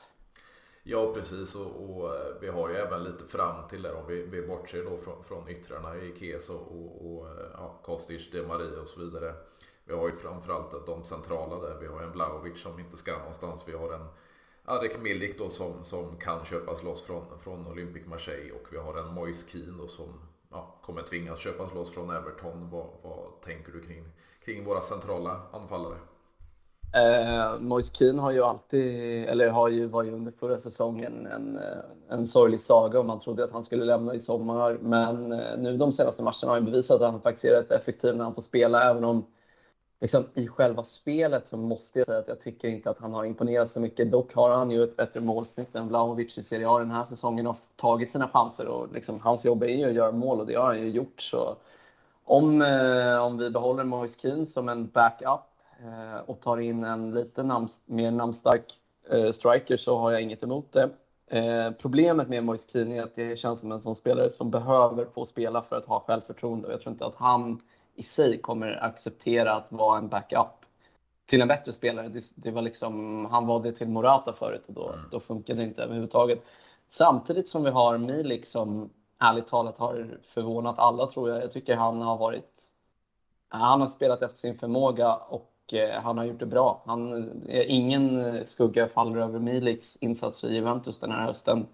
[0.84, 4.48] Ja precis och, och, vi har ju även lite fram till där om vi, vi
[4.48, 8.88] bortser då från, från yttrarna i Kes och, och, och ja, Kostic, De Maria och
[8.88, 9.34] så vidare.
[9.86, 11.78] Vi har ju framförallt de centrala där.
[11.80, 13.64] Vi har en Blaovic som inte ska någonstans.
[13.68, 14.08] Vi har en
[14.70, 18.98] Arek Milik då som, som kan köpas loss från, från Olympic Marseille och vi har
[18.98, 20.06] en Moise Keane då som
[20.52, 22.70] ja, kommer tvingas köpas loss från Everton.
[22.70, 24.04] Vad, vad tänker du kring,
[24.46, 25.96] kring våra centrala anfallare?
[26.96, 31.60] Eh, Moise Keane har ju alltid, eller har ju, var ju under förra säsongen en,
[32.10, 34.78] en sorglig saga och man trodde att han skulle lämna i sommar.
[34.82, 38.16] Men eh, nu de senaste matcherna har han bevisat att han faktiskt är rätt effektiv
[38.16, 38.84] när han får spela.
[38.92, 39.26] Även om
[40.02, 43.26] liksom, i själva spelet så måste jag säga att jag tycker inte att han har
[43.26, 44.12] imponerat så mycket.
[44.12, 47.48] Dock har han ju ett bättre målsnitt än Vlahovic i Serie A den här säsongen
[47.48, 48.68] och tagit sina chanser.
[48.68, 51.22] Och liksom, hans jobb är ju att göra mål och det har han ju gjort.
[51.22, 51.56] Så
[52.24, 55.50] om, eh, om vi behåller Moise Keane som en backup
[55.84, 58.80] Eh, och tar in en lite namn, mer namnstark
[59.10, 60.90] eh, striker så har jag inget emot det.
[61.28, 65.06] Eh, problemet med Moise Keane är att det känns som en sån spelare som behöver
[65.06, 66.72] få spela för att ha självförtroende.
[66.72, 67.62] Jag tror inte att han
[68.00, 70.66] i sig kommer acceptera att vara en backup
[71.26, 72.08] till en bättre spelare.
[72.08, 75.00] Det, det var liksom, han var det till Morata förut och då, mm.
[75.12, 76.44] då funkade det inte överhuvudtaget.
[76.90, 78.90] Samtidigt som vi har Milik som
[79.20, 81.44] ärligt talat har förvånat alla tror jag.
[81.44, 82.56] Jag tycker han har varit
[83.52, 86.84] han har spelat efter sin förmåga och Eh, han har gjort det bra.
[86.86, 91.68] Han, ingen skugga faller över Miliks insatser i Juventus den här hösten.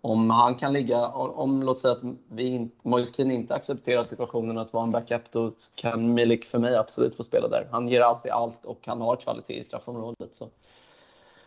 [0.00, 4.72] Om han kan ligga, om låt säga att vi, Moise Keane inte accepterar situationen att
[4.72, 7.68] vara en backup, då kan Milik för mig absolut få spela där.
[7.70, 10.34] Han ger alltid allt och han har kvalitet i straffområdet.
[10.34, 10.50] Så.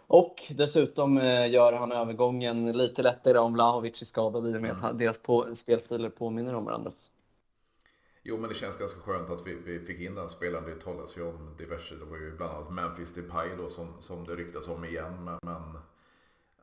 [0.07, 4.75] Och dessutom eh, gör han övergången lite lättare om Vlahovic är skadad i och med
[4.83, 6.91] att deras på, spelstilar påminner om varandra.
[8.23, 10.65] Jo men det känns ganska skönt att vi, vi fick in den spelaren.
[10.65, 14.25] Det talas ju om diverse, det var ju bland annat Memphis Depay då som, som
[14.25, 15.23] det ryktas om igen.
[15.23, 15.77] Men, men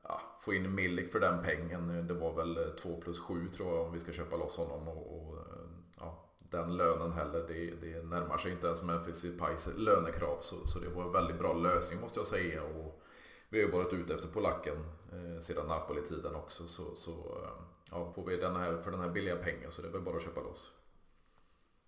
[0.08, 3.86] ja, få in Milik för den pengen, det var väl 2 plus 7 tror jag
[3.86, 4.88] om vi ska köpa loss honom.
[4.88, 5.38] Och, och
[5.98, 10.38] ja, den lönen heller, det, det närmar sig inte ens Memphis Pies lönekrav.
[10.40, 12.62] Så, så det var en väldigt bra lösning måste jag säga.
[12.62, 13.02] Och
[13.48, 14.76] vi har ju varit ute efter polacken
[15.12, 16.66] eh, sedan Napoli-tiden också.
[16.66, 19.88] Så, så eh, ja, får vi den här, för den här billiga pengen så det
[19.88, 20.72] är väl bara att köpa loss.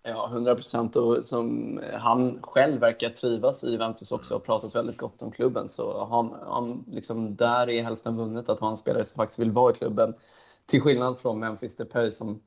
[0.03, 0.97] Ja, 100 procent.
[0.97, 5.33] Och som eh, han själv verkar trivas i Juventus också och pratat väldigt gott om
[5.33, 5.69] klubben.
[5.69, 9.51] Så han, han liksom, där är hälften vunnet att ha en spelare som faktiskt vill
[9.51, 10.15] vara i klubben.
[10.67, 12.43] Till skillnad från Memphis Depay som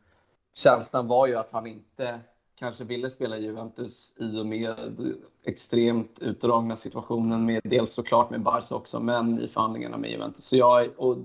[0.54, 2.20] känslan var ju att han inte
[2.56, 4.76] kanske ville spela i Juventus i och med
[5.44, 10.46] extremt utdragna situationen med dels såklart med Barca också, men i förhandlingarna med Juventus.
[10.46, 11.18] Så jag, och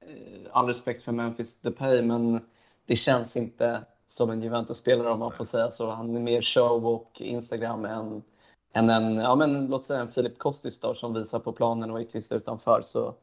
[0.00, 2.40] eh, all respekt för Memphis Depay, men
[2.86, 3.84] det känns inte
[4.14, 5.90] som en Juventus-spelare om man får säga så.
[5.90, 8.22] Han är mer show och Instagram än,
[8.72, 12.00] än en, ja men låt säga en Filip Kostis då, som visar på planen och
[12.00, 12.82] är tyst utanför.
[12.84, 13.14] Så,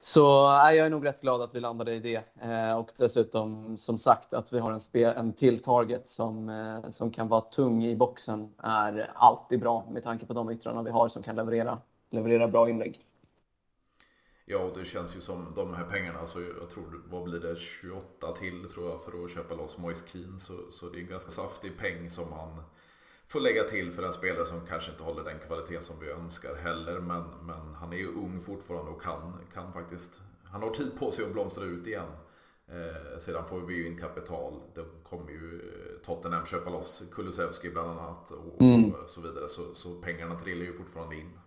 [0.00, 2.22] så äh, jag är nog rätt glad att vi landade i det.
[2.42, 6.90] Eh, och dessutom som sagt att vi har en, spe, en till target som, eh,
[6.90, 10.90] som kan vara tung i boxen är alltid bra med tanke på de yttrarna vi
[10.90, 11.78] har som kan leverera,
[12.10, 13.00] leverera bra inlägg.
[14.48, 18.32] Ja, det känns ju som de här pengarna, så jag tror, vad blir det, 28
[18.32, 20.38] till tror jag för att köpa loss Moise Keane.
[20.38, 22.62] Så, så det är en ganska saftig peng som man
[23.28, 26.54] får lägga till för en spelare som kanske inte håller den kvalitet som vi önskar
[26.54, 27.00] heller.
[27.00, 31.10] Men, men han är ju ung fortfarande och kan, kan faktiskt, han har tid på
[31.10, 32.08] sig att blomstra ut igen.
[32.68, 34.60] Eh, sedan får vi ju in kapital.
[34.74, 38.90] Det kommer ju eh, Tottenham köpa loss Kulusevski bland annat och, mm.
[38.90, 39.48] och så vidare.
[39.48, 41.38] Så, så pengarna trillar ju fortfarande in.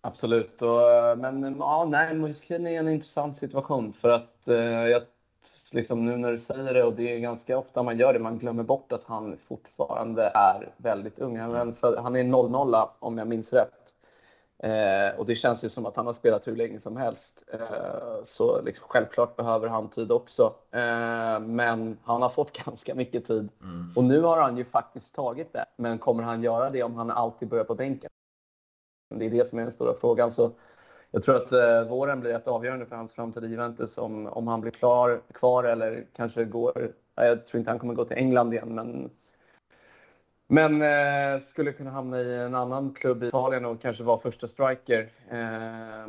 [0.00, 5.02] Absolut, och, eh, men ja, nej, Muskin är en intressant situation för att eh, jag,
[5.72, 8.38] liksom, nu när du säger det och det är ganska ofta man gör det, man
[8.38, 11.38] glömmer bort att han fortfarande är väldigt ung.
[11.38, 13.88] Han, han är 00 om jag minns rätt.
[14.62, 17.42] Eh, och det känns ju som att han har spelat hur länge som helst.
[17.52, 20.54] Eh, så liksom, självklart behöver han tid också.
[20.70, 23.48] Eh, men han har fått ganska mycket tid.
[23.62, 23.92] Mm.
[23.96, 25.64] Och nu har han ju faktiskt tagit det.
[25.76, 28.10] Men kommer han göra det om han alltid börjar på bänken?
[29.08, 30.30] Det är det som är den stora frågan.
[30.30, 30.52] Så
[31.10, 33.98] jag tror att eh, våren blir rätt avgörande för hans framtid i Juventus.
[33.98, 36.92] Om, om han blir klar, kvar eller kanske går...
[37.14, 39.10] Jag tror inte han kommer gå till England igen, men
[40.50, 44.48] men eh, skulle kunna hamna i en annan klubb i Italien och kanske vara första
[44.48, 45.08] striker.
[45.30, 46.08] Eh,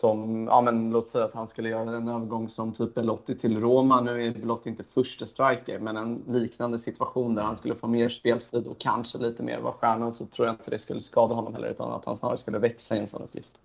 [0.00, 3.60] som, ja men låt säga att han skulle göra en övergång som typ Belotti till
[3.60, 4.00] Roma.
[4.00, 8.08] Nu är Belotti inte första striker, men en liknande situation där han skulle få mer
[8.08, 11.54] speltid och kanske lite mer vara stjärnan så tror jag inte det skulle skada honom
[11.54, 13.58] heller utan att han snarare skulle växa i en sån uppgift.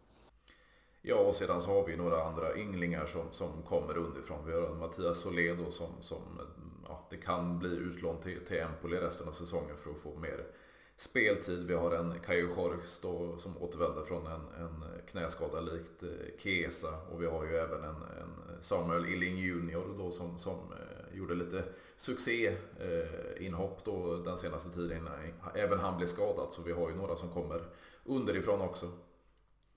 [1.02, 4.38] Ja, och sedan så har vi några andra ynglingar som, som kommer underifrån.
[4.46, 6.18] Vi har Mattias Soledo som, som
[6.88, 10.46] ja, det kan bli utlån till, till Empoli resten av säsongen för att få mer
[10.98, 11.68] speltid.
[11.68, 16.88] Vi har en Kayo Jorgs då, som återvänder från en, en knäskada likt eh, Kesa
[17.12, 21.36] och vi har ju även en, en Samuel Illing Junior då som, som eh, gjorde
[21.36, 21.64] lite
[21.98, 25.14] succé-inhopp eh, då den senaste tiden innan
[25.56, 26.48] även han blev skadad.
[26.52, 27.62] Så vi har ju några som kommer
[28.06, 28.86] underifrån också.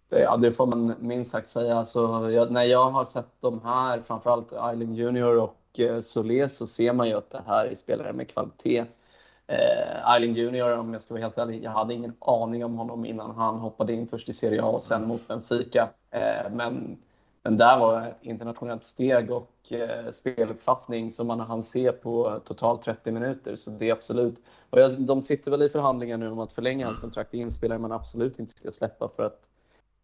[0.08, 1.76] Ja, det får man minst sagt säga.
[1.76, 6.66] Alltså, jag, när jag har sett de här, framförallt Eiling Junior och eh, Solé, så
[6.66, 8.84] ser man ju att det här är spelare med kvalitet.
[9.50, 13.04] Eh, Eiling Junior, om jag ska vara helt ärlig, jag hade ingen aning om honom
[13.04, 15.88] innan han hoppade in först i Serie A och sen mot Benfica.
[16.10, 16.98] Eh, men,
[17.42, 22.84] men där var ett internationellt steg och eh, speluppfattning som man hann se på totalt
[22.84, 23.56] 30 minuter.
[23.56, 24.34] Så det är absolut...
[24.70, 27.30] Och jag, de sitter väl i förhandlingar nu om att förlänga hans kontrakt.
[27.30, 29.40] Det är inspelare man absolut inte ska släppa för att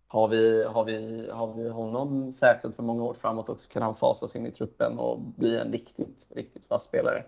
[0.08, 3.94] har vi, har vi, har vi honom säkrat för många år framåt också kan han
[3.94, 7.24] fasas in i truppen och bli en riktigt, riktigt fast spelare.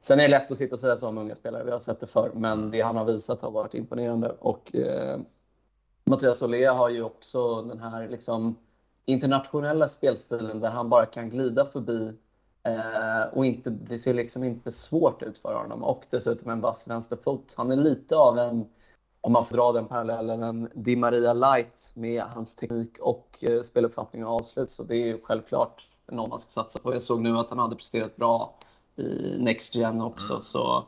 [0.00, 2.00] Sen är det lätt att sitta och säga så om unga spelare, vi har sett
[2.00, 4.36] det förr, men det han har visat har varit imponerande.
[4.38, 5.18] Och eh,
[6.04, 8.56] Mattias Olea har ju också den här liksom,
[9.04, 12.12] internationella spelstilen där han bara kan glida förbi
[12.62, 15.84] eh, och inte, det ser liksom inte svårt ut för honom.
[15.84, 17.54] Och dessutom en vass vänsterfot.
[17.56, 18.66] Han är lite av en
[19.26, 23.62] om man får dra den parallellen, en Di Maria Light med hans teknik och eh,
[23.62, 24.70] speluppfattning och avslut.
[24.70, 26.94] Så det är ju självklart någon man ska satsa på.
[26.94, 28.58] Jag såg nu att han hade presterat bra
[28.96, 30.32] i Next Gen också.
[30.32, 30.40] Mm.
[30.40, 30.84] Så,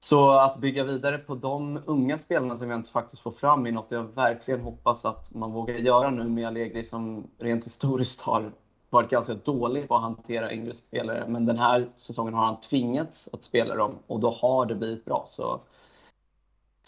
[0.00, 3.72] så att bygga vidare på de unga spelarna som vi inte faktiskt får fram är
[3.72, 8.52] något jag verkligen hoppas att man vågar göra nu med Allegri som rent historiskt har
[8.90, 11.24] varit ganska dålig på att hantera yngre spelare.
[11.28, 15.04] Men den här säsongen har han tvingats att spela dem och då har det blivit
[15.04, 15.26] bra.
[15.30, 15.60] Så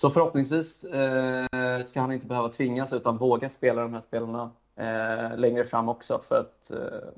[0.01, 5.39] så förhoppningsvis eh, ska han inte behöva tvingas utan våga spela de här spelarna eh,
[5.39, 6.21] längre fram också.
[6.29, 7.09] För att eh,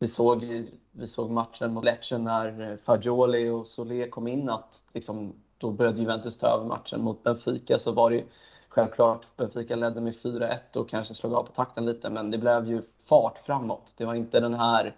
[0.00, 0.44] vi, såg,
[0.92, 5.70] vi såg matchen mot Lecce när eh, Fagioli och Solé kom in att liksom, då
[5.70, 7.02] började Juventus ta över matchen.
[7.02, 8.24] Mot Benfica så var det
[8.68, 12.68] självklart, Benfica ledde med 4-1 och kanske slog av på takten lite men det blev
[12.68, 13.92] ju fart framåt.
[13.96, 14.96] Det var inte den här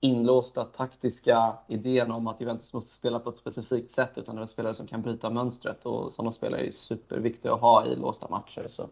[0.00, 4.48] inlåsta taktiska idén om att Juventus måste spela på ett specifikt sätt utan det var
[4.48, 8.66] spelare som kan bryta mönstret och sådana spelare är superviktiga att ha i låsta matcher.
[8.68, 8.88] Så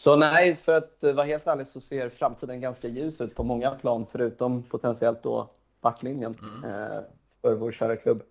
[0.00, 3.70] så nej, för att vara helt ärlig så ser framtiden ganska ljus ut på många
[3.70, 6.70] plan förutom potentiellt då backlinjen mm.
[6.70, 7.00] eh,
[7.40, 8.22] för vår kära klubb.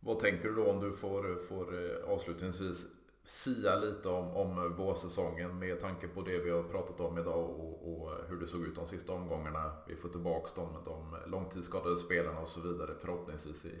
[0.00, 2.86] Vad tänker du då om du får, får eh, avslutningsvis
[3.24, 7.92] sia lite om, om vårsäsongen med tanke på det vi har pratat om idag och,
[7.92, 9.72] och hur det såg ut de sista omgångarna.
[9.88, 13.78] Vi får tillbaka de, de långtidsskadade spelarna och så vidare förhoppningsvis i,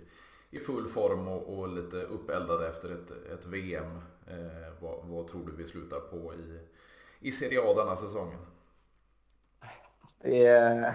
[0.50, 3.98] i full form och, och lite uppeldade efter ett, ett VM.
[4.26, 6.58] Eh, vad, vad, tror du vi slutar på i,
[7.22, 8.38] i Serie A denna säsongen?
[10.20, 10.94] Det är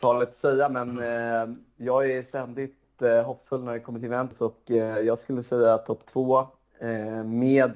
[0.00, 4.40] farligt att säga men eh, jag är ständigt eh, hoppfull när det kommer till Juventus
[4.40, 6.46] och eh, jag skulle säga topp två
[7.24, 7.72] med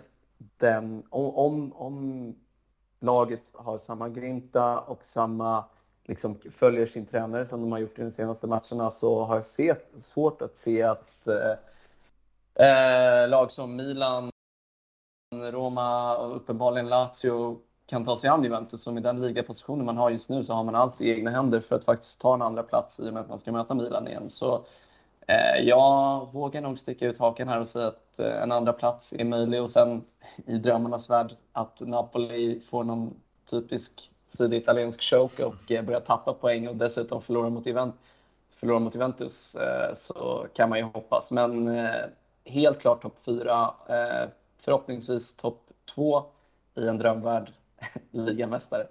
[0.57, 2.35] den, om, om, om,
[3.01, 5.65] laget har samma grinta och samma,
[6.05, 9.47] liksom följer sin tränare som de har gjort i de senaste matcherna så har jag
[9.47, 11.27] sett, svårt att se att
[12.55, 14.32] eh lag som Milan,
[15.51, 18.87] Roma och uppenbarligen Lazio kan ta sig an Juventus.
[18.87, 21.61] Och med den ligapositionen man har just nu så har man allt i egna händer
[21.61, 24.09] för att faktiskt ta en andra plats i och med att man ska möta Milan
[24.09, 24.31] igen.
[24.31, 24.65] Så
[25.27, 29.13] eh, jag vågar nog sticka ut haken här och säga att eh, en andra plats
[29.13, 30.05] är möjlig och sen
[30.47, 33.15] i drömmarnas värld att Napoli får någon
[33.51, 38.01] typisk tidig italiensk choke och eh, börjar tappa poäng och dessutom förlorar mot, Juventus,
[38.51, 41.31] förlorar mot Juventus eh, så kan man ju hoppas.
[41.31, 41.91] Men eh,
[42.45, 44.29] helt klart topp fyra, eh,
[44.65, 46.25] förhoppningsvis topp två
[46.75, 47.53] i en drömvärld
[48.11, 48.89] ligamästare.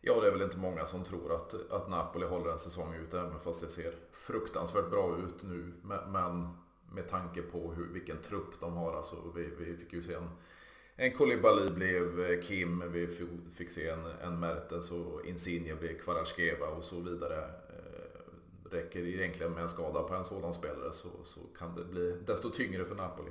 [0.00, 3.14] Ja, det är väl inte många som tror att, att Napoli håller en säsong ut,
[3.14, 5.72] även fast det ser fruktansvärt bra ut nu.
[5.82, 6.48] Men
[6.92, 10.30] med tanke på hur, vilken trupp de har, alltså vi, vi fick ju se en,
[10.96, 13.06] en Koulibaly blev eh, Kim, vi
[13.56, 17.50] fick se en, en Mertens och Insigne blev Kvaratskhelia och så vidare.
[18.70, 22.16] Räcker räcker egentligen med en skada på en sådan spelare så, så kan det bli
[22.26, 23.30] desto tyngre för Napoli.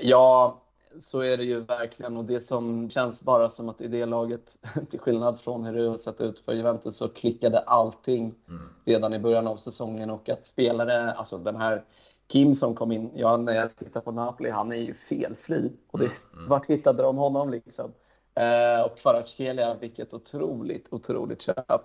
[0.00, 0.60] Ja,
[1.02, 4.56] så är det ju verkligen och det som känns bara som att i det laget,
[4.90, 8.62] till skillnad från hur det har sett ut för Juventus, så klickade allting mm.
[8.84, 11.84] redan i början av säsongen och att spelare, alltså den här
[12.26, 15.72] Kim som kom in, ja när jag tittar på Napoli, han är ju felfri.
[15.90, 16.16] Och det, mm.
[16.32, 16.48] mm.
[16.48, 17.92] vart hittade de honom liksom?
[18.34, 21.82] Eh, och Kvaratskhelia, vilket otroligt, otroligt köp.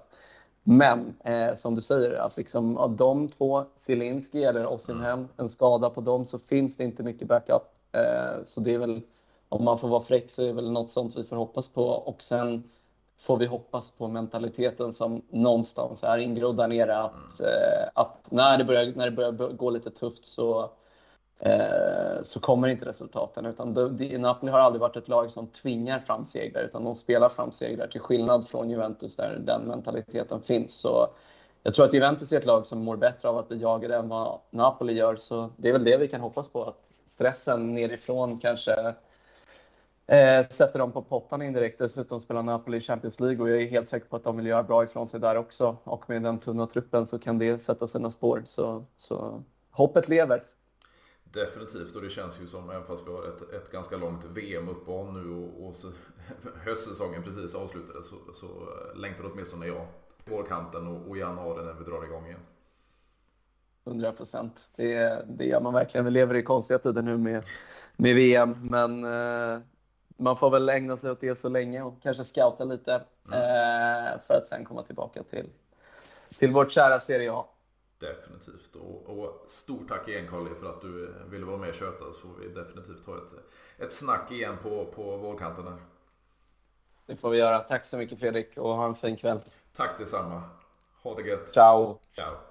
[0.64, 5.28] Men eh, som du säger, att liksom av de två, Zielinski eller Osimhen, mm.
[5.38, 7.81] en skada på dem så finns det inte mycket backup.
[7.92, 9.02] Eh, så det är väl,
[9.50, 11.84] om man får vara fräck så är det väl något sånt vi får hoppas på.
[11.84, 12.64] Och sen
[13.22, 16.98] får vi hoppas på mentaliteten som någonstans är ingrodd där nere.
[16.98, 20.72] Att, eh, att när, det börjar, när det börjar gå lite tufft så,
[21.40, 23.46] eh, så kommer inte resultaten.
[23.46, 23.74] Utan
[24.20, 27.88] Napoli har aldrig varit ett lag som tvingar fram segrar, utan de spelar fram segrar
[27.88, 30.74] till skillnad från Juventus där den mentaliteten finns.
[30.74, 31.08] Så
[31.64, 34.10] jag tror att Juventus är ett lag som mår bättre av att bli jagade än
[34.10, 35.16] vad Napoli gör.
[35.16, 36.64] Så det är väl det vi kan hoppas på.
[36.64, 36.91] Att
[37.22, 38.96] stressen nerifrån kanske
[40.08, 41.80] eh, sätter dem på pottan indirekt.
[41.80, 44.46] Dessutom spelar Napoli i Champions League och jag är helt säker på att de vill
[44.46, 45.78] göra bra ifrån sig där också.
[45.84, 48.44] Och med den tunna truppen så kan det sätta sina spår.
[48.46, 50.44] Så, så hoppet lever.
[51.24, 55.14] Definitivt och det känns ju som, även fast vi har ett, ett ganska långt VM-uppehåll
[55.14, 55.88] nu och, och så,
[56.66, 59.88] höstsäsongen precis avslutades så, så eh, längtar åtminstone jag
[60.26, 62.40] vårkanten och, och januari när vi drar igång igen.
[63.86, 64.70] 100 procent.
[64.76, 66.06] Det, det gör man verkligen.
[66.06, 67.44] Vi lever i konstiga tider nu med,
[67.96, 69.60] med VM, men eh,
[70.18, 72.94] man får väl ägna sig åt det så länge och kanske scouta lite
[73.28, 73.40] mm.
[73.40, 75.50] eh, för att sen komma tillbaka till,
[76.40, 77.46] till vårt kära Serie A.
[78.00, 78.76] Definitivt.
[78.76, 82.28] Och, och stort tack igen Carly för att du ville vara med och köta så
[82.28, 83.34] får vi definitivt ta ett,
[83.78, 85.78] ett snack igen på, på vårkanten här.
[87.06, 87.60] Det får vi göra.
[87.60, 89.40] Tack så mycket Fredrik och ha en fin kväll.
[89.76, 90.44] Tack detsamma.
[91.04, 91.50] Ha det gött.
[91.54, 92.00] Ciao.
[92.16, 92.51] Ciao.